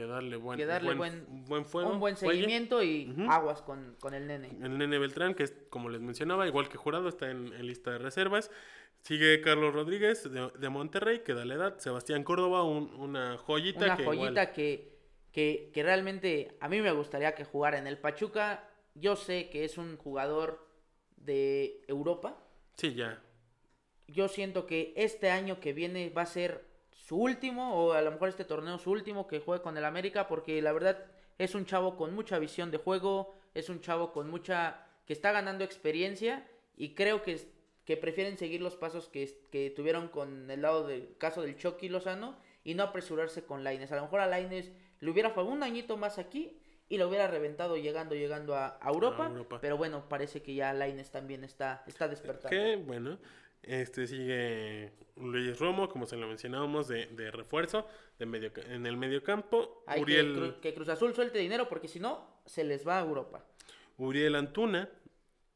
[0.00, 1.90] que darle buen, que darle buen, buen- buen fuego.
[1.90, 2.34] un buen fuelle.
[2.40, 4.48] seguimiento y aguas con, con el nene.
[4.62, 7.90] El nene Beltrán, que es, como les mencionaba, igual que Jurado, está en, en lista
[7.90, 8.50] de reservas.
[9.02, 11.78] Sigue Carlos Rodríguez de, de Monterrey, que da la edad.
[11.78, 13.84] Sebastián Córdoba, un- una joyita.
[13.86, 14.98] Una que joyita igual- que,
[15.32, 18.68] que, que realmente a mí me gustaría que jugara en el Pachuca.
[18.94, 20.66] Yo sé que es un jugador
[21.16, 22.42] de Europa.
[22.76, 23.22] Sí, ya.
[24.08, 26.64] Yo siento que este año que viene va a ser
[27.10, 30.28] su último, o a lo mejor este torneo su último que juegue con el América,
[30.28, 31.06] porque la verdad
[31.38, 35.32] es un chavo con mucha visión de juego, es un chavo con mucha, que está
[35.32, 36.46] ganando experiencia
[36.76, 37.36] y creo que,
[37.84, 41.88] que prefieren seguir los pasos que, que tuvieron con el lado del caso del Chucky
[41.88, 43.90] Lozano y no apresurarse con Laines.
[43.90, 44.70] A lo mejor a Laines
[45.00, 48.88] le hubiera fue un añito más aquí y lo hubiera reventado llegando, llegando a, a
[48.88, 49.58] Europa, A Europa.
[49.60, 52.50] pero bueno, parece que ya Laines también está, está despertando.
[52.50, 53.18] Que bueno.
[53.62, 57.86] Este sigue Luis Romo, como se lo mencionábamos, de, de refuerzo
[58.18, 59.84] de medio, en el medio campo.
[59.86, 62.98] Hay Uriel, que, Cru- que Cruz Azul suelte dinero porque si no, se les va
[62.98, 63.44] a Europa.
[63.98, 64.88] Uriel Antuna,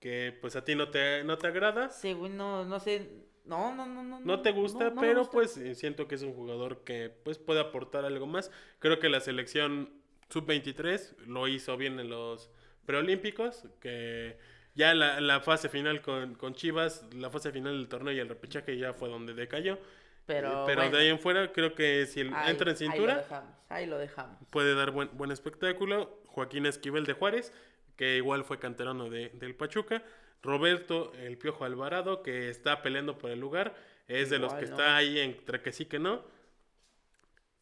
[0.01, 1.91] que pues a ti no te, no te agrada.
[1.91, 3.09] Sí, güey, no, no sé.
[3.47, 4.21] No, no, no, no.
[4.21, 5.33] No te gusta, no me pero gusta.
[5.33, 8.51] pues eh, siento que es un jugador que pues puede aportar algo más.
[8.79, 9.91] Creo que la selección
[10.31, 12.51] sub-23 lo hizo bien en los
[12.87, 14.39] preolímpicos, que
[14.75, 18.29] ya la, la fase final con, con Chivas, la fase final del torneo y el
[18.29, 19.79] repechaje ya fue donde decayó.
[20.27, 22.85] Pero, pero bueno, de ahí en fuera creo que si el- ahí- entra en Ahí
[22.87, 24.39] lo cintura dejamos, ahí lo dejamos.
[24.51, 26.23] puede dar buen, buen espectáculo.
[26.27, 27.53] Joaquín Esquivel de Juárez,
[27.97, 30.03] que igual fue canterano de- del Pachuca.
[30.43, 33.75] Roberto El Piojo Alvarado, que está peleando por el lugar.
[34.09, 34.71] Es de los que ¿no?
[34.73, 36.23] está ahí entre que sí que no.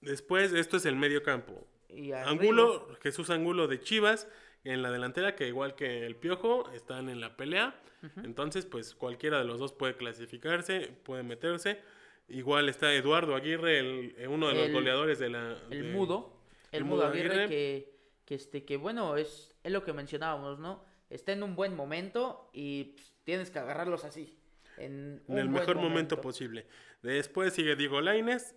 [0.01, 1.66] Después, esto es el medio campo.
[1.88, 4.27] Y Angulo, Jesús Angulo de Chivas
[4.64, 7.75] en la delantera, que igual que el Piojo, están en la pelea.
[8.25, 11.81] Entonces, pues cualquiera de los dos puede clasificarse, puede meterse.
[12.29, 15.57] Igual está Eduardo Aguirre, el, eh, uno de los El- goleadores de la...
[15.70, 16.33] El de- mudo.
[16.72, 17.48] El, el mudo Aguirre, Aguirre.
[17.48, 17.94] que,
[18.25, 20.85] que, este, que bueno, es, es lo que mencionábamos, ¿no?
[21.11, 24.37] Está en un buen momento y pues, tienes que agarrarlos así.
[24.79, 26.66] En, el mejor momento posible.
[27.03, 28.57] Después sigue Diego Laines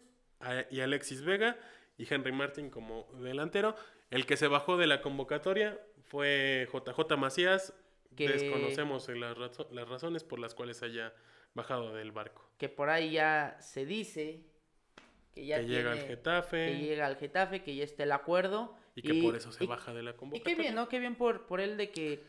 [0.71, 1.57] y Alexis Vega
[1.97, 3.75] y Henry Martin como delantero.
[4.09, 5.77] El que se bajó de la convocatoria
[6.15, 7.73] fue JJ Macías.
[8.15, 11.13] Que- Desconocemos las, razo- las razones por las cuales haya
[11.53, 12.49] bajado del barco.
[12.57, 14.45] Que por ahí ya se dice
[15.33, 18.73] que ya que llega al Getafe que llega al Getafe, que ya está el acuerdo.
[18.95, 20.55] y que por eso se y- baja de la Y convocatoria.
[20.55, 20.87] qué bien, ¿no?
[20.87, 22.23] Qué bien por, por él de que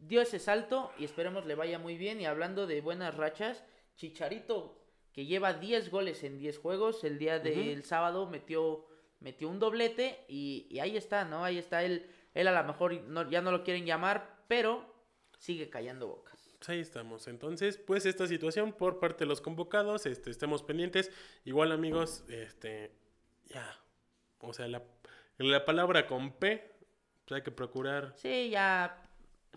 [0.00, 2.20] dio ese salto y esperemos le vaya muy bien.
[2.20, 4.80] Y hablando de buenas rachas, Chicharito,
[5.12, 8.84] que lleva 10 goles en 10 juegos, el día del sábado metió,
[9.20, 11.44] metió un doblete y, y ahí está, ¿no?
[11.44, 12.10] Ahí está él.
[12.34, 14.84] Él a lo mejor no- ya no lo quieren llamar, pero
[15.38, 16.34] sigue callando bocas.
[16.66, 17.28] Ahí estamos.
[17.28, 21.10] Entonces, pues esta situación por parte de los convocados, este, estemos pendientes.
[21.44, 22.90] Igual, amigos, este,
[23.46, 23.78] ya,
[24.40, 24.82] o sea, la,
[25.38, 26.72] la palabra con P,
[27.26, 28.14] pues hay que procurar.
[28.16, 29.02] Sí, ya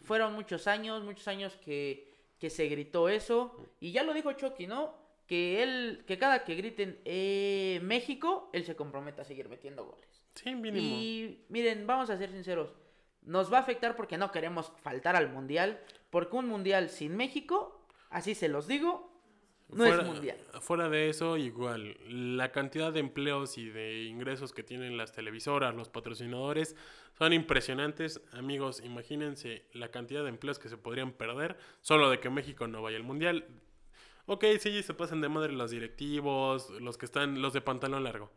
[0.04, 3.56] fueron muchos años, muchos años que, que se gritó eso.
[3.80, 4.94] Y ya lo dijo Chucky, ¿no?
[5.28, 10.24] Que él, que cada que griten eh, México, él se compromete a seguir metiendo goles.
[10.38, 10.86] Sí, mínimo.
[10.86, 12.74] Y miren, vamos a ser sinceros.
[13.24, 17.86] nos va a afectar porque no queremos faltar al mundial, porque un mundial sin México,
[18.10, 19.12] así se los digo,
[19.70, 20.38] no fuera, es mundial.
[20.62, 25.76] Fuera de eso, igual, la cantidad de empleos y de ingresos que tienen las televisoras,
[25.76, 26.76] los patrocinadores,
[27.18, 28.22] son impresionantes.
[28.32, 32.82] Amigos, imagínense la cantidad de empleos que se podrían perder solo de que México no
[32.82, 33.46] vaya al mundial.
[34.26, 38.32] Ok, sí, se pasan de madre los directivos, los que están, los de pantalón largo.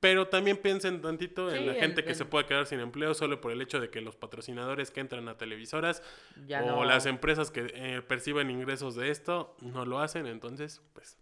[0.00, 3.14] Pero también piensen tantito en la en- gente que en- se puede quedar sin empleo
[3.14, 6.02] solo por el hecho de que los patrocinadores que entran a televisoras
[6.46, 10.80] Ya o no- las empresas que eh, perciben ingresos de esto no lo hacen, entonces,
[10.92, 11.18] pues,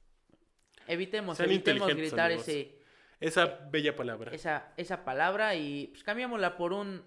[0.86, 2.46] Evitemos, evitemos gritar amigos.
[2.48, 2.78] ese,
[3.18, 4.32] esa bella palabra.
[4.34, 7.02] esa, esa palabra y pues cambiémosla por un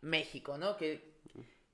[0.00, 0.76] México, ¿no?
[0.76, 1.10] Que,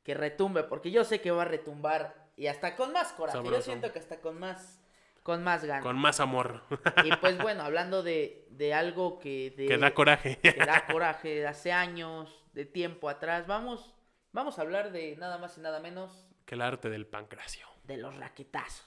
[0.02, 3.38] que retumbe, porque yo sé que va a retumbar y hasta con más coraje.
[3.38, 3.62] Yo Sabroso.
[3.62, 4.80] siento que hasta con más,
[5.26, 5.82] con más ganas.
[5.82, 6.62] Con más amor.
[7.04, 10.38] Y pues bueno, hablando de, de algo que, de- que da coraje.
[10.38, 13.92] que da coraje de hace años, de tiempo atrás, vamos,
[14.30, 17.66] vamos a hablar de nada más y nada menos que el arte del pancracio.
[17.82, 18.86] de los raquetazos.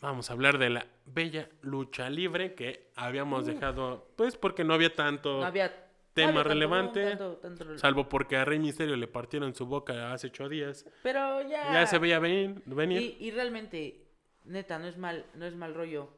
[0.00, 4.94] Vamos a hablar de la bella lucha libre que habíamos dejado, pues porque no había
[4.94, 5.40] tanto.
[5.40, 5.85] No había
[6.16, 10.26] tema no relevante, tanto- tanto salvo porque a Rey Misterio le partieron su boca hace
[10.28, 10.84] ocho días.
[11.02, 11.72] Pero ya.
[11.72, 13.00] Ya se veía ven- venir.
[13.00, 14.06] Y, y realmente,
[14.44, 16.08] neta, no es mal, no es mal rollo.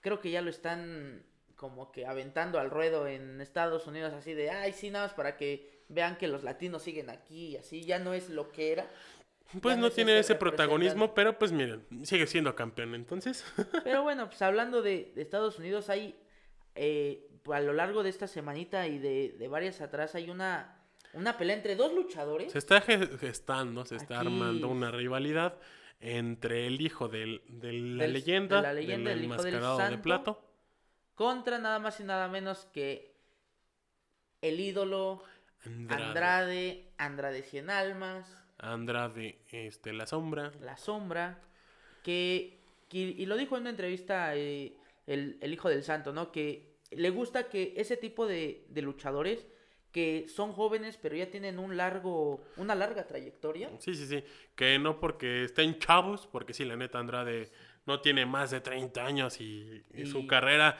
[0.00, 1.22] Creo que ya lo están
[1.56, 5.36] como que aventando al ruedo en Estados Unidos, así de, ay, sí, nada más para
[5.36, 8.88] que vean que los latinos siguen aquí y así, ya no es lo que era.
[9.60, 13.44] Pues ya no tiene ese protagonismo, pero pues miren, sigue siendo campeón, entonces.
[13.84, 16.14] Pero bueno, pues hablando de, de Estados Unidos, hay
[16.76, 20.76] eh, a lo largo de esta semanita y de, de varias atrás, hay una,
[21.14, 22.52] una pelea entre dos luchadores.
[22.52, 25.56] se está ge- gestando, se está Aquí- armando una rivalidad
[26.00, 29.60] entre el hijo del, de la Del- leyenda, de la leyenda, del el hijo del
[29.60, 30.42] de plato,
[31.14, 33.14] Contra nada más y nada menos que
[34.40, 35.22] el ídolo
[35.66, 36.04] Andrade.
[36.04, 40.52] Andrade, Andrade Cien Almas, Andrade, este, la sombra.
[40.60, 41.38] La Sombra,
[42.02, 44.74] que, que- y lo dijo en una entrevista eh,
[45.06, 46.30] el, el hijo del santo, ¿no?
[46.32, 49.46] Que le gusta que ese tipo de, de luchadores
[49.92, 53.70] que son jóvenes pero ya tienen un largo, una larga trayectoria.
[53.80, 54.22] Sí, sí, sí.
[54.54, 57.50] Que no porque estén chavos, porque sí, la neta Andrade
[57.86, 60.76] no tiene más de 30 años y, y su carrera,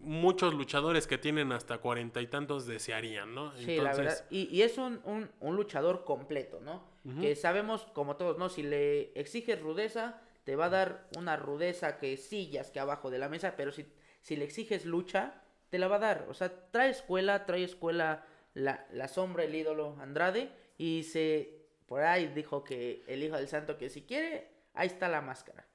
[0.00, 3.56] muchos luchadores que tienen hasta cuarenta y tantos desearían, ¿no?
[3.56, 4.26] Sí, la verdad.
[4.30, 6.82] Y, y es un, un- un luchador completo, ¿no?
[7.20, 8.50] Que sabemos, como todos, ¿no?
[8.50, 13.18] Si le exiges rudeza, te va a dar una rudeza que sillas que abajo de
[13.18, 13.86] la mesa, pero si,
[14.20, 16.26] si le exiges lucha, te la va a dar.
[16.28, 22.02] O sea, trae escuela, trae escuela la, la sombra, el ídolo Andrade, y se, por
[22.02, 25.66] ahí dijo que el hijo del santo que si quiere, ahí está la máscara.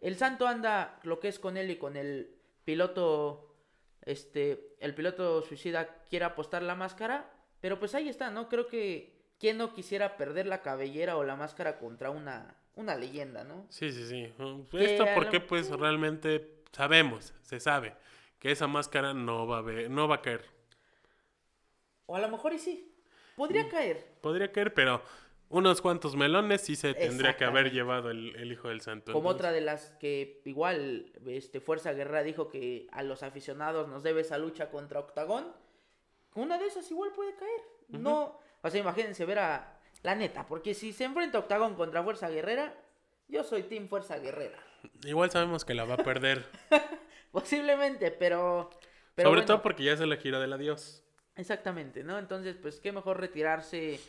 [0.00, 3.54] El santo anda lo que es con él y con el piloto,
[4.02, 8.48] este, el piloto suicida quiere apostar la máscara, pero pues ahí está, ¿no?
[8.48, 13.44] Creo que quién no quisiera perder la cabellera o la máscara contra una, una leyenda,
[13.44, 13.66] ¿no?
[13.70, 14.32] Sí, sí, sí.
[14.42, 17.94] Uh, Que Esto a porque pues realmente sabemos, se sabe
[18.44, 20.44] que esa máscara no va a ver, no va a caer.
[22.04, 22.94] O a lo mejor y sí,
[23.32, 23.36] Mm.
[23.38, 24.06] podría caer.
[24.20, 25.00] Podría caer, pero
[25.48, 29.14] unos cuantos melones sí se tendría que haber llevado el, el hijo del santo.
[29.14, 33.88] Como Entonces, otra de las que igual este Fuerza Guerrera dijo que a los aficionados
[33.88, 35.46] nos debe esa lucha contra Octagón.
[36.34, 37.62] Una de esas igual puede caer.
[37.88, 42.28] No, o sea, imagínense ver a la neta, porque si se enfrenta Octagón contra Fuerza
[42.28, 42.74] Guerrera,
[43.26, 44.58] yo soy Team Fuerza Guerrera.
[45.06, 46.44] Igual sabemos que la va a perder.
[47.34, 48.70] Posiblemente, pero,
[49.16, 51.04] pero Sobre bueno, todo porque ya se la gira del adiós.
[51.36, 52.18] Exactamente, ¿no?
[52.18, 54.00] Entonces, pues qué mejor retirarse.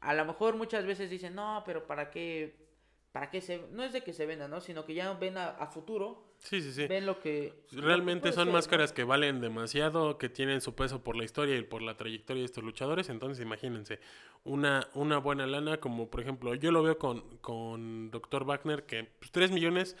[0.00, 2.56] A lo mejor muchas veces dicen, no, pero ¿para qué?
[3.12, 3.68] ¿Para qué se.?
[3.70, 4.60] No es de que se venda, ¿no?
[4.60, 6.88] Sino que ya ven a, a futuro, Sí, sí, sí.
[6.88, 7.64] ven lo que.
[7.70, 8.52] lo que Realmente son ser, ¿no?
[8.54, 12.40] máscaras que valen demasiado, que tienen su peso por la historia y por la trayectoria
[12.42, 13.08] de estos luchadores.
[13.08, 14.00] Entonces, imagínense,
[14.42, 18.44] una, una buena lana, como por ejemplo, yo lo veo con, con Dr.
[18.44, 19.96] Wagner, que pues, 3 millones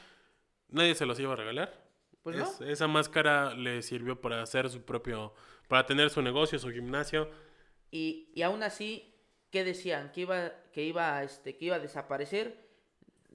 [0.68, 1.83] nadie se los iba a regalar.
[2.24, 2.44] Pues no.
[2.44, 5.32] Es- esa máscara le sirvió para hacer su propio,
[5.68, 7.30] para tener su negocio, su gimnasio.
[7.92, 9.14] Y, y aún así,
[9.50, 10.10] ¿qué decían?
[10.10, 12.64] Que iba, que iba, este, que iba a desaparecer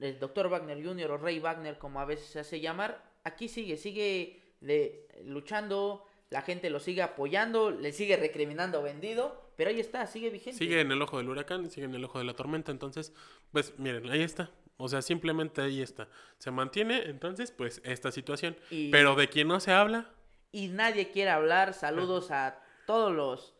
[0.00, 1.12] el doctor Wagner Jr.
[1.12, 3.02] o Rey Wagner, como a veces se hace llamar.
[3.24, 9.70] Aquí sigue, sigue de, luchando, la gente lo sigue apoyando, le sigue recriminando vendido, pero
[9.70, 10.58] ahí está, sigue vigente.
[10.58, 12.72] Sigue en el ojo del huracán, sigue en el ojo de la tormenta.
[12.72, 13.12] Entonces,
[13.52, 14.50] pues miren, ahí está.
[14.82, 16.08] O sea, simplemente ahí está.
[16.38, 18.56] Se mantiene, entonces, pues, esta situación.
[18.70, 20.10] Y- Pero de quien no se habla,
[20.52, 21.74] y nadie quiere hablar.
[21.74, 23.54] Saludos a todos los.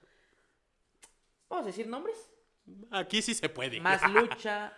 [1.48, 2.16] Vamos a decir nombres.
[2.90, 3.80] aquí sí se puede.
[3.80, 4.72] Más lucha.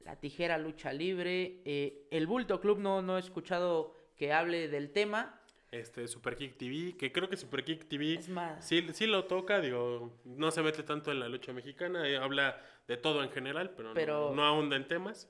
[0.00, 1.60] La tijera lucha libre.
[1.64, 5.37] eh, el Bulto Club no, no he escuchado que hable del tema.
[5.70, 8.64] Este Super Kick TV, que creo que Super Kick TV Es más.
[8.64, 12.60] sí, sí lo toca, digo, no se mete tanto en la lucha mexicana, eh, habla
[12.86, 15.28] de todo en general, pero, no- Pero- no, ahonda en temas.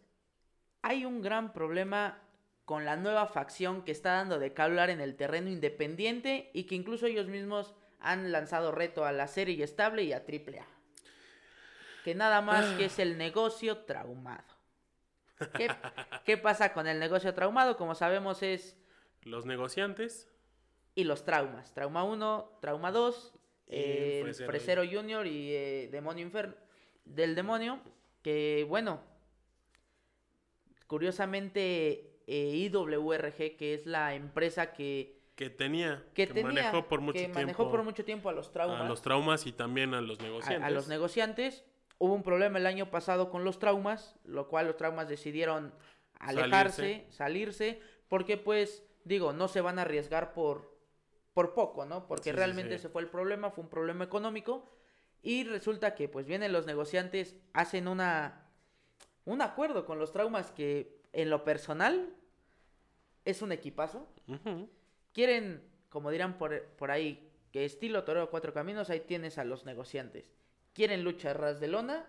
[0.82, 2.20] Hay un gran problema
[2.64, 6.64] con la nueva facción que está dando de qué hablar en el terreno independiente y
[6.64, 10.66] que incluso ellos mismos han lanzado reto a la serie estable y a AAA.
[12.04, 14.44] Que nada más que es el negocio traumado.
[15.56, 15.68] ¿Qué,
[16.24, 17.76] qué pasa con el negocio traumado?
[17.76, 18.76] Como sabemos es
[19.24, 20.28] Los negociantes,
[20.98, 21.72] y los traumas.
[21.74, 23.32] Trauma 1, trauma 2,
[23.68, 24.82] Y eh, el Fresero.
[24.84, 26.56] Junior y eh, Demonio Inferno
[27.04, 27.78] del demonio.
[28.20, 29.00] Que bueno,
[30.88, 37.00] curiosamente eh, IWRG, que es la empresa que, que tenía, que, que, tenía, manejó por
[37.00, 39.94] mucho que tiempo manejó por mucho tiempo a los traumas, a los traumas y también
[39.94, 40.66] a los negociantes.
[40.66, 41.64] a los negociantes.
[41.98, 45.72] Hubo un problema el año pasado con los traumas, lo cual los traumas decidieron
[46.18, 50.76] alejarse, salirse, porque pues digo, no se van a arriesgar por,
[51.34, 52.06] por poco, ¿no?
[52.06, 52.76] Porque Sí, realmente sí.
[52.76, 54.68] ese fue el problema, fue un problema económico.
[55.22, 58.44] Y resulta que pues vienen los negociantes, hacen una
[59.24, 62.14] un acuerdo con los traumas que en lo personal
[63.26, 64.08] es un equipazo.
[65.12, 69.66] Quieren, como dirán por, por ahí, que estilo Torero Cuatro Caminos, ahí tienes a los
[69.66, 70.32] negociantes.
[70.72, 72.06] Quieren lucha ras de lona,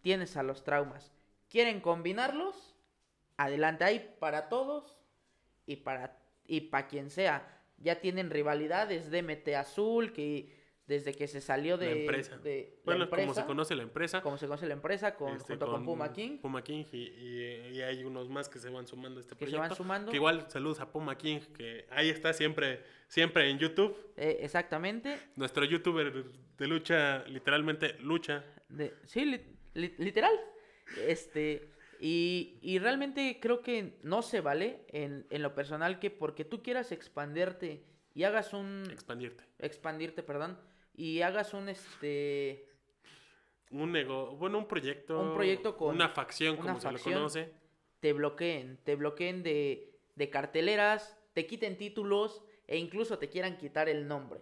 [0.00, 1.12] tienes a los traumas.
[1.50, 2.74] Quieren combinarlos,
[3.36, 4.96] adelante, hay para todos
[5.66, 7.50] y para y para quien sea.
[7.78, 12.36] Ya tienen rivalidades, DMT Azul, que desde que se salió de La empresa.
[12.38, 14.20] de la Bueno, como se conoce la empresa.
[14.22, 17.68] como se conoce la empresa, con, este, junto con, Puma King, Puma King y, y-
[17.76, 19.60] y hay unos más que se van sumando a este que se proyecto.
[19.68, 20.10] van sumando.
[20.10, 23.96] Que igual saludos a Puma King, que ahí está siempre, siempre en YouTube.
[24.16, 25.18] Eh, exactamente.
[25.36, 26.12] Nuestro youtuber
[26.58, 28.44] de lucha, literalmente lucha.
[28.68, 29.40] De, sí, li-
[29.74, 30.38] li- literal.
[31.06, 36.44] Este, y, y realmente creo que no se vale en, en lo personal que porque
[36.44, 38.84] tú quieras expandirte y hagas un...
[38.90, 39.44] Expandirte.
[39.58, 40.58] expandirte, perdón,
[40.94, 42.68] y hagas un, este...
[43.70, 45.18] Un nego, bueno, un proyecto.
[45.20, 47.14] Un proyecto con Una facción, una como se facción.
[47.14, 47.52] le conoce.
[48.00, 53.88] te bloqueen, te bloqueen de, de carteleras, te quiten títulos e incluso te quieran quitar
[53.88, 54.40] el nombre.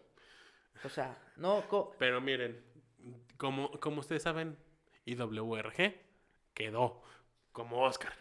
[0.84, 1.66] O sea, no...
[1.68, 2.62] co- Pero miren,
[3.38, 4.58] como, como ustedes saben,
[5.06, 5.94] IWRG
[6.52, 7.02] quedó
[7.52, 8.12] como Oscar.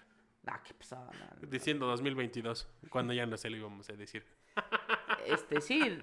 [0.48, 1.48] Ah, qué pasada, no, no.
[1.48, 4.26] Diciendo 2022, cuando ya no se lo íbamos a decir.
[5.28, 6.00] Este, sí,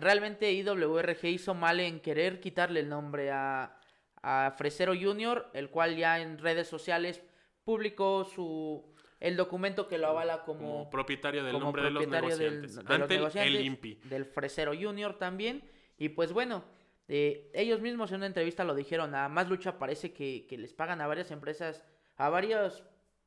[0.00, 3.78] realmente IWRG hizo mal en querer quitarle el nombre a,
[4.22, 7.22] a Fresero Junior, el cual ya en redes sociales
[7.64, 8.84] publicó su
[9.20, 12.60] el documento que lo avala Como, como, propietario del como nombre de los propietario del-
[12.60, 12.76] negociantes.
[12.76, 13.94] de los ante negociantes, el INPI.
[14.04, 15.68] del Fresero Junior también.
[15.96, 16.64] Y pues bueno,
[17.08, 20.72] eh, ellos mismos en una entrevista lo dijeron, a Más Lucha parece que, que les
[20.72, 21.84] pagan a varias empresas,
[22.18, 22.84] a varios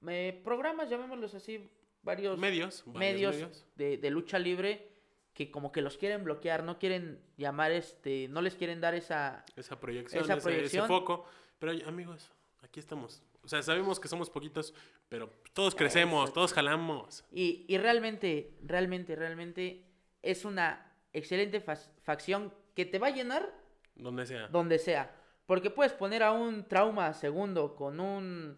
[0.08, 1.70] eh, programas, llamémoslos así,
[2.04, 2.86] varios Medios.
[2.88, 3.66] medios, medios.
[3.76, 4.90] De, de lucha libre
[5.34, 9.46] que como que los quieren bloquear, no quieren llamar este, no les quieren dar esa
[9.56, 11.26] Esa proyección, Esa ese, foco.
[11.58, 13.24] Pero amigos, aquí estamos.
[13.44, 14.74] O sea, sabemos que somos poquitos,
[15.10, 17.24] pero todos crecemos, todos jalamos.
[17.32, 19.86] y, y realmente, realmente, realmente
[20.22, 23.52] es una excelente fac- facción que te va a llenar
[23.96, 24.48] Donde sea.
[24.50, 28.58] donde sea, porque puedes poner a un trauma segundo con un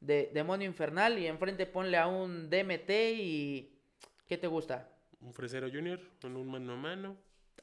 [0.00, 3.78] de- demonio infernal y enfrente ponle a un DMT y
[4.26, 4.88] ¿qué te gusta?
[5.20, 7.16] Un fresero junior en un mano a mano.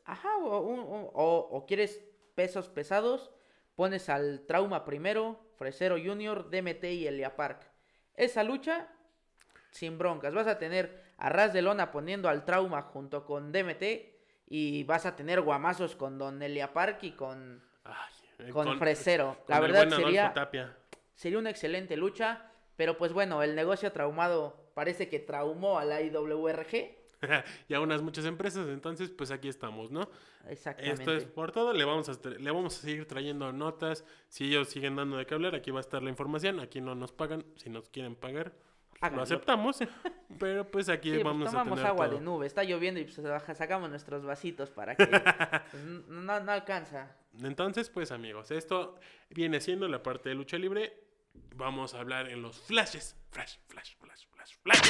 [0.05, 0.79] Ajá, o, un-
[1.13, 2.01] o- o quieres
[2.35, 3.31] pesos pesados,
[3.75, 7.69] pones al Trauma primero, Fresero Junior, DMT y Elia Park.
[8.13, 8.87] Esa lucha,
[9.71, 10.33] sin broncas.
[10.33, 13.83] Vas a tener a Ras de Lona poniendo al Trauma junto con DMT
[14.47, 18.13] y vas a tener guamazos con Don Elia Park y con, Ay,
[18.47, 19.37] eh, con, Fresero.
[19.45, 20.75] con La verdad sería, Tapia.
[21.17, 26.01] Sería una excelente lucha, pero pues bueno, el negocio traumado parece que traumó a la
[26.01, 26.95] IWRG.
[27.67, 30.07] y a unas muchas empresas, entonces pues aquí estamos, ¿no?
[30.47, 31.01] Exactamente.
[31.01, 34.69] Esto es por todo, le vamos, a, le vamos a seguir trayendo notas, si ellos
[34.69, 37.43] siguen dando de qué hablar, aquí va a estar la información, aquí no nos pagan,
[37.55, 38.53] si nos quieren pagar,
[39.01, 39.17] Háganlo.
[39.17, 39.79] lo aceptamos,
[40.39, 42.19] pero pues aquí Sí, pues, vamos a tomamos tener agua todo.
[42.19, 47.15] de nube, está lloviendo y pues sacamos nuestros vasitos para que pues, no, no alcanza.
[47.41, 48.99] Entonces, pues amigos, esto
[49.31, 51.06] viene siendo la parte de lucha libre,
[51.55, 54.89] vamos a hablar en los flashes, flash, flash, flash, flash, flash.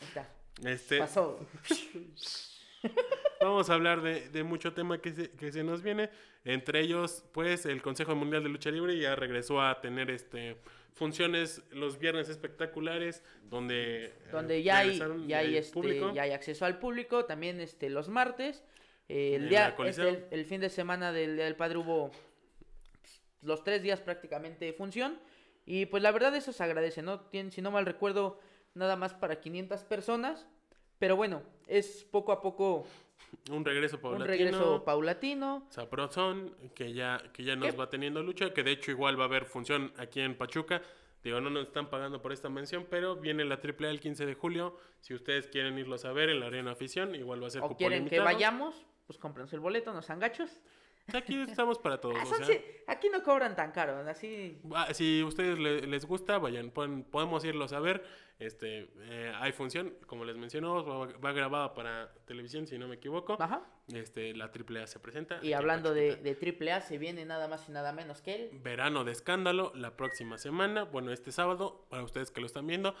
[0.00, 0.28] Ahí está,
[0.64, 1.38] Este, Pasó.
[3.40, 6.10] Vamos a hablar de, de mucho tema que se, que se nos viene.
[6.44, 10.56] Entre ellos, pues, el Consejo Mundial de Lucha Libre ya regresó a tener este
[10.94, 16.64] funciones los viernes espectaculares, donde, eh, Donde ya hay, ya hay este, ya hay acceso
[16.64, 18.64] al público, también este los martes.
[19.08, 22.10] eh, el día, este, el, el fin de semana del Día del Padre hubo
[23.42, 25.18] los tres días prácticamente de función.
[25.64, 27.28] Y pues la verdad eso se agradece, ¿no?
[27.30, 28.38] Tien- si no mal recuerdo,
[28.74, 30.46] nada más para 500 personas.
[30.98, 32.86] Pero bueno, es poco a poco
[33.50, 34.26] Un regreso un paulatino.
[34.26, 35.66] regreso paulatino.
[35.68, 37.76] Saprozón, que ya, que ya nos ¿Qué?
[37.76, 40.80] va teniendo lucha, que de hecho igual va a haber función aquí en Pachuca.
[41.22, 44.34] Digo, no nos están pagando por esta mención, pero viene la AAA el 15 de
[44.34, 44.76] julio.
[45.00, 47.76] Si ustedes quieren irlos a ver en la Arena Afición, igual va a ser O
[47.76, 50.62] quieren que vayamos, pues cómprense el boleto, no sean gachos.
[51.14, 52.16] Aquí estamos para todos.
[52.18, 54.60] Ah, o sea, sí- aquí no cobran tan caro, así.
[54.74, 58.04] ah, si a ustedes le- les gusta, vayan, pueden- podemos irlos a ver.
[58.38, 62.96] Este, eh, hay función, como les mencionó, va, va grabada para televisión, si no me
[62.96, 63.36] equivoco.
[63.40, 63.62] Ajá.
[63.94, 65.38] Este, la AAA se presenta.
[65.42, 68.50] Y hablando de, de AAA, se viene nada más y nada menos que él.
[68.62, 70.82] Verano de escándalo la próxima semana.
[70.84, 72.94] Bueno, este sábado, para ustedes que lo están viendo,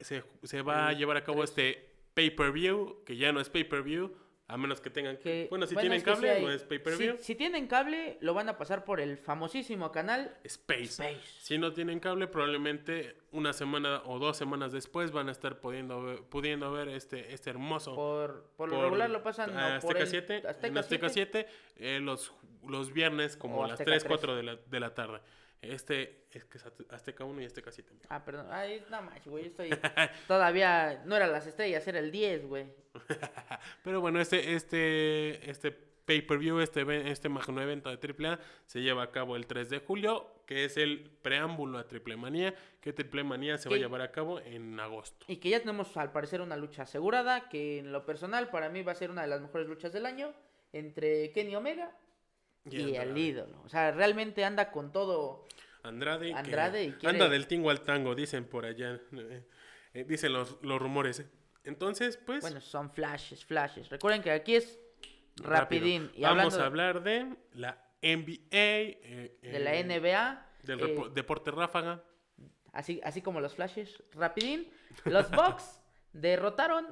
[0.00, 4.14] se, se va a El llevar a cabo este pay-per-view, que ya no es pay-per-view,
[4.48, 7.18] a menos que tengan Que, Bueno, si bueno, tienen cable, hay- no es pay-per-view.
[7.18, 10.34] Si, si tienen cable, lo van a pasar por el famosísimo canal.
[10.44, 10.84] Space.
[10.84, 11.20] Space.
[11.40, 16.02] Si no tienen cable, probablemente una semana o dos semanas después van a estar pudiendo
[16.02, 17.94] ver, pudiendo ver este, este hermoso.
[17.94, 21.08] Por, por lo por regular lo pasan no, Azteca por el 7, en Azteca Azteca
[21.10, 21.46] 7.
[21.76, 22.32] 7, eh, los,
[22.66, 24.08] los viernes como O a las Azteca 3, 3.
[24.08, 25.20] 4 de la, de la tarde.
[25.60, 27.90] Este es que es Azteca 1 y Azteca 7.
[27.90, 28.06] amigo.
[28.10, 28.46] Ah, perdón.
[28.50, 29.44] Ay, no manches, güey.
[29.44, 29.70] Yo estoy.
[30.28, 32.66] Todavía no era las estrellas, era el 10, güey.
[33.82, 39.10] Pero bueno, este, este, este pay-per-view, este, este magno evento de AAA se lleva a
[39.10, 43.58] cabo el 3 de julio, que es el preámbulo a Triple Manía, que Triple Manía
[43.58, 45.26] se va a llevar a cabo en agosto.
[45.28, 48.82] Y que ya tenemos al parecer una lucha asegurada, que en lo personal para mí
[48.82, 50.32] va a ser una de las mejores luchas del año,
[50.72, 51.94] entre Kenny Omega
[52.70, 53.60] y, el ídolo.
[53.64, 55.46] O sea, realmente anda con todo.
[55.82, 59.46] Andrade, y quiere- anda del tingo al tango, dicen por allá, eh,
[59.94, 61.24] eh, dicen los, los rumores.
[61.64, 63.88] Entonces, pues, Bueno, son flashes, flashes.
[63.88, 64.78] Recuerden que aquí es
[65.36, 65.50] rápido.
[65.60, 66.10] rapidín.
[66.14, 72.02] Y Vamos a hablar de la NBA, eh, de la NBA, del deporte ráfaga.
[72.72, 74.68] así, así como los flashes, rapidín.
[75.04, 75.80] Los Bucks
[76.12, 76.86] derrotaron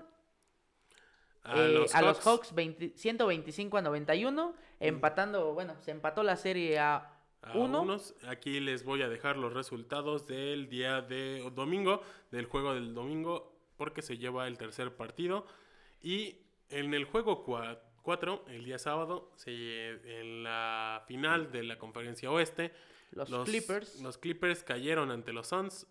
[1.46, 6.22] A, eh, los, a los Hawks, Hawks 20 125 a 91, empatando, bueno, se empató
[6.22, 7.82] la serie a a 1.
[7.82, 8.14] unos.
[8.26, 13.56] Aquí les voy a dejar los resultados del día de domingo, del juego del domingo,
[13.76, 15.46] porque se lleva el tercer partido.
[16.02, 16.38] Y
[16.68, 17.44] en el juego
[18.02, 22.72] 4, el día sábado, se, en la final de la conferencia oeste,
[23.12, 24.00] Los, Clippers.
[24.00, 25.86] Los Clippers cayeron ante los Suns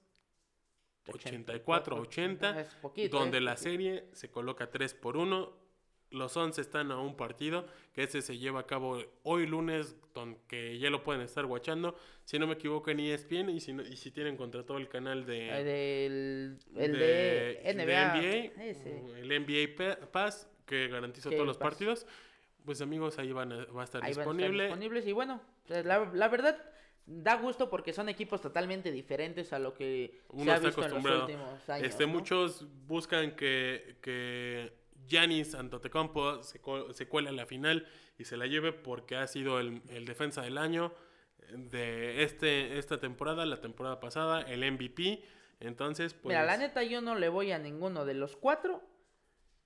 [1.20, 5.66] 84-80, Es poquito, donde eh, la serie se coloca 3 por 1.
[6.12, 9.98] Los Suns están a un partido, que ese se lleva a cabo hoy lunes,
[10.48, 11.96] que ya lo pueden estar watchando.
[12.24, 15.26] Si no me equivoco en ESPN y si, no- y si tienen contratado el canal
[15.26, 15.52] de...
[15.52, 18.64] Del, el de, de- de NBA.
[18.64, 19.00] Ese.
[19.20, 21.70] el NBA Pa- Pass, que garantiza todos los Pass.
[21.72, 22.08] partidos.
[22.64, 24.64] Pues amigos, ahí van a- va a estar Ahí van a estar disponible.
[24.66, 25.08] disponibles.
[25.08, 26.58] Y bueno, pues, la, la verdad
[27.06, 30.86] da gusto porque son equipos totalmente diferentes a lo que se Uno ha está visto
[30.86, 31.88] en los últimos años.
[31.88, 32.14] Este, ¿no?
[32.14, 34.74] Muchos buscan que, que
[35.08, 36.60] Giannis Antetokounmpo se,
[36.94, 37.88] se cuele a la final
[38.18, 40.94] y se la lleve porque ha sido el, el defensa del año
[41.52, 45.24] de este, esta temporada, la temporada pasada, el MVP.
[45.60, 46.34] Entonces, pues...
[46.34, 48.82] Mira, la neta yo no le voy a ninguno de los cuatro,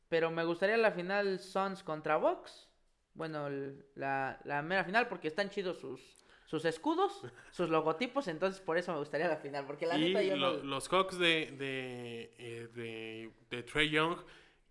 [0.08, 2.68] pero me gustaría la final Suns contra Bucks.
[3.14, 3.50] Bueno,
[3.96, 6.02] la, la mera final porque están chidos sus,
[6.50, 7.22] sus escudos,
[7.52, 10.58] sus logotipos, entonces por eso me gustaría la final, porque la y neta yo lo-
[10.58, 10.64] no...
[10.64, 14.18] los Hawks de, de, eh, de, de Trey Young,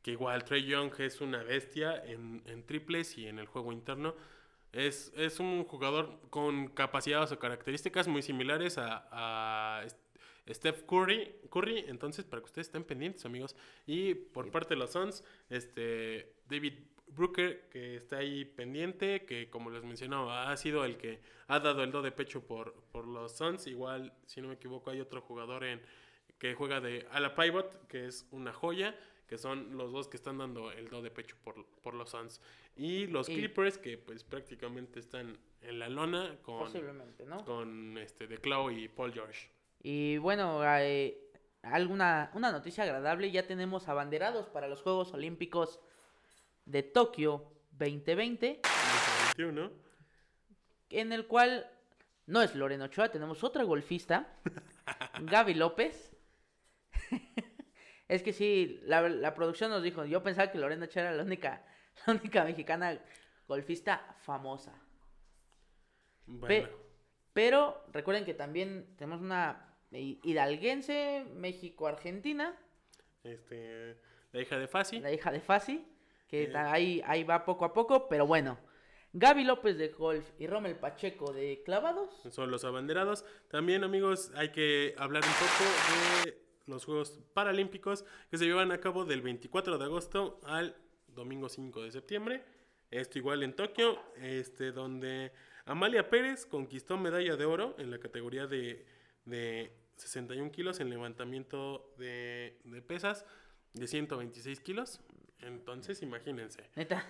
[0.03, 4.17] que igual Trey Young es una bestia en, en triples y en el juego interno.
[4.73, 9.87] Es, es un jugador con capacidades o características muy similares a, a
[10.51, 11.85] Steph Curry, Curry.
[11.89, 13.55] Entonces, para que ustedes estén pendientes, amigos.
[13.87, 16.75] Y por parte de los Suns, este, David
[17.11, 21.83] Brooker, que está ahí pendiente, que como les mencionaba, ha sido el que ha dado
[21.83, 23.67] el do de pecho por, por los Suns.
[23.67, 25.81] Igual, si no me equivoco, hay otro jugador en
[26.39, 28.95] que juega de ala pivot, que es una joya,
[29.27, 32.41] que son los dos que están dando el do de pecho por, por los Suns.
[32.77, 37.45] Y los Y- Clippers, que pues prácticamente están en la lona con, Posiblemente, ¿no?
[37.45, 39.51] con este, The Claw y Paul George.
[39.83, 41.19] Y bueno, eh,
[41.63, 45.81] alguna una noticia agradable, ya tenemos abanderados para los Juegos Olímpicos
[46.69, 48.61] de Tokio 2020,
[49.37, 49.73] 21.
[50.91, 51.71] en el cual
[52.27, 54.37] no es Lorena Ochoa, tenemos otra golfista,
[55.23, 56.15] Gaby López.
[58.09, 61.23] es que sí, la, la producción nos dijo, yo pensaba que Lorena Ochoa era la
[61.23, 61.65] única,
[62.07, 62.99] la única mexicana
[63.47, 64.73] golfista famosa.
[66.27, 66.69] Pe- Bueno,
[67.33, 72.55] pero recuerden que también tenemos una hi- hidalguense, México-Argentina,
[73.25, 73.97] este,
[74.33, 75.01] la hija de Fasi.
[75.01, 75.87] la hija de Fasi,
[76.29, 76.53] que Eh.
[76.57, 78.59] ahí, ahí va poco a poco, pero bueno.
[79.15, 82.11] Gaby López de golf y Rommel Pacheco de clavados.
[82.31, 83.25] Son los abanderados.
[83.51, 88.79] También, amigos, hay que hablar un poco de los Juegos Paralímpicos que se llevan a
[88.81, 90.77] cabo del 24 de agosto al
[91.09, 92.45] domingo 5 de septiembre.
[92.91, 95.33] Esto igual en Tokio, este, donde
[95.65, 98.85] Amalia Pérez conquistó medalla de oro en la categoría de,
[99.25, 103.25] de 61 kilos en levantamiento de, de pesas
[103.73, 105.01] de 126 kilos.
[105.41, 106.69] Entonces, imagínense.
[106.75, 107.05] Neta,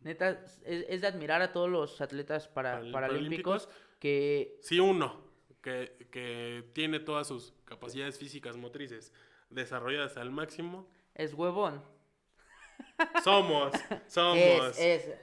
[0.00, 0.30] neta,
[0.64, 3.68] es, es de admirar a todos los atletas para, Paral- paralímpicos
[3.98, 5.22] que Si uno
[5.62, 9.12] que, que tiene todas sus capacidades físicas motrices
[9.50, 11.82] desarrolladas al máximo, es huevón.
[13.22, 13.72] somos,
[14.08, 14.78] somos.
[14.78, 15.14] Es, es.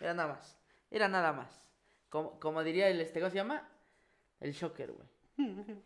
[0.00, 0.56] Era nada más.
[0.90, 1.68] Era nada más.
[2.08, 3.68] Como, como diría el, este, ¿cómo se llama?
[4.40, 5.08] El shocker, güey.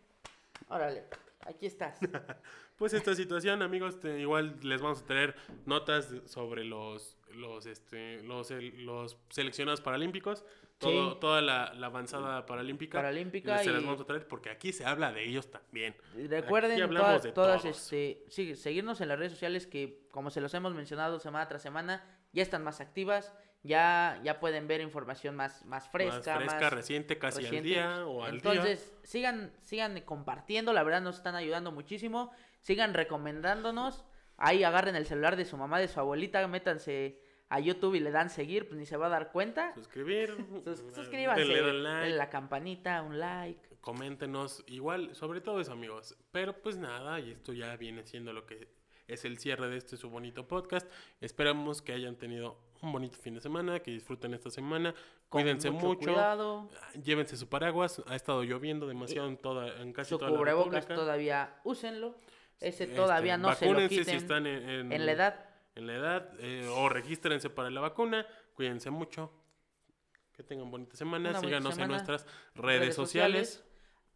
[0.69, 1.05] Órale,
[1.47, 1.99] aquí estás.
[2.77, 5.37] Pues esta situación, amigos, te- igual les vamos a traer
[5.67, 10.45] notas sobre los los este los, el- los seleccionados paralímpicos,
[10.79, 11.19] todo, Sí.
[11.21, 12.99] toda la, la avanzada paralímpica.
[12.99, 15.95] Paralímpica se las y- vamos a traer porque aquí se habla de ellos también.
[16.17, 17.77] Y Recuerden Aquí hablamos todas, de todas, todos.
[17.77, 21.63] este, sí, seguirnos en las redes sociales que, como se los hemos mencionado semana tras
[21.63, 23.33] semana, ya están más activas,
[23.63, 28.25] ya, ya pueden ver información más, más fresca, más fresca, reciente, casi al día o
[28.25, 28.53] al día.
[28.53, 34.05] Entonces, sigan, sigan compartiendo, la verdad nos están ayudando muchísimo, sigan recomendándonos,
[34.37, 38.11] ahí agarren el celular de su mamá, de su abuelita, métanse a YouTube y le
[38.11, 39.75] dan seguir, pues ni se va a dar cuenta.
[39.75, 40.31] Suscribir,
[40.65, 42.01] Sus- eh, suscríbanse, denle like.
[42.05, 43.69] denle la campanita, un like.
[43.81, 46.17] coméntenos igual, sobre todo eso amigos.
[46.33, 48.69] Pero pues nada, y esto ya viene siendo lo que
[49.09, 50.91] es el cierre de este su bonito podcast.
[51.21, 54.95] Esperamos que hayan tenido un bonito fin de semana, que disfruten esta semana.
[55.29, 56.01] Cuídense mucho mucho.
[56.13, 56.69] cuidado.
[57.03, 61.61] Llévense su paraguas, ha estado lloviendo demasiado en toda en casi Su toda cubrebocas todavía
[61.65, 62.17] úsenlo.
[62.61, 64.05] Ese Este, todavía no se lo quiten.
[64.05, 67.81] si están en, en- En la edad, en la edad eh, o regístrense para la
[67.81, 68.27] vacuna.
[68.55, 69.33] Cuídense mucho.
[70.33, 71.31] Que tengan bonita semana.
[71.31, 71.85] Una bonita Síganos semana.
[71.85, 73.65] en nuestras redes, sociales.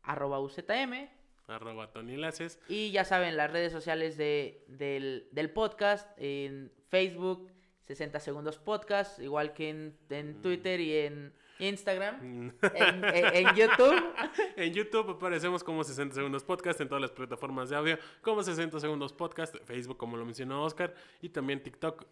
[0.03, 1.09] arroba UZM.
[1.49, 2.59] Arroba Tony Laces.
[2.69, 7.51] Y ya saben, las redes sociales de, del, del podcast, en Facebook,
[7.83, 10.13] 60 Segundos Podcast, igual que en, Mm.
[10.15, 13.05] en Twitter y en Instagram, en, en-
[13.47, 13.95] en YouTube.
[14.57, 18.79] En YouTube aparecemos como 60 Segundos Podcast, en todas las plataformas de audio como 60
[18.81, 22.05] Segundos Podcast, Facebook como lo mencionó Oscar, y también TikTok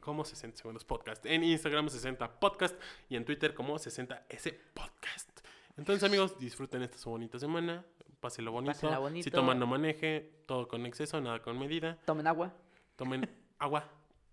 [0.00, 2.74] como 60 Segundos Podcast, en Instagram 60 Podcast
[3.08, 5.40] y en Twitter como 60S Podcast.
[5.76, 7.84] Entonces amigos, disfruten esta su bonita semana,
[8.20, 9.24] pásenlo bonito, Pásenla bonito.
[9.24, 12.52] si toman no maneje, todo con exceso, nada con medida, Tomen agua.
[12.96, 13.84] tomen agua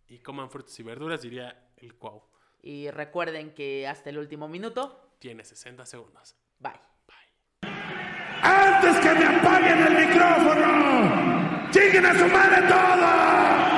[0.07, 2.23] y coman frutas y verduras, diría el Cuau.
[2.61, 5.11] Y recuerden que hasta el último minuto.
[5.19, 6.36] Tiene 60 segundos.
[6.59, 6.73] Bye.
[8.41, 11.69] ¡Antes que me apaguen el micrófono!
[11.71, 13.74] ¡Lleguen a su madre todos!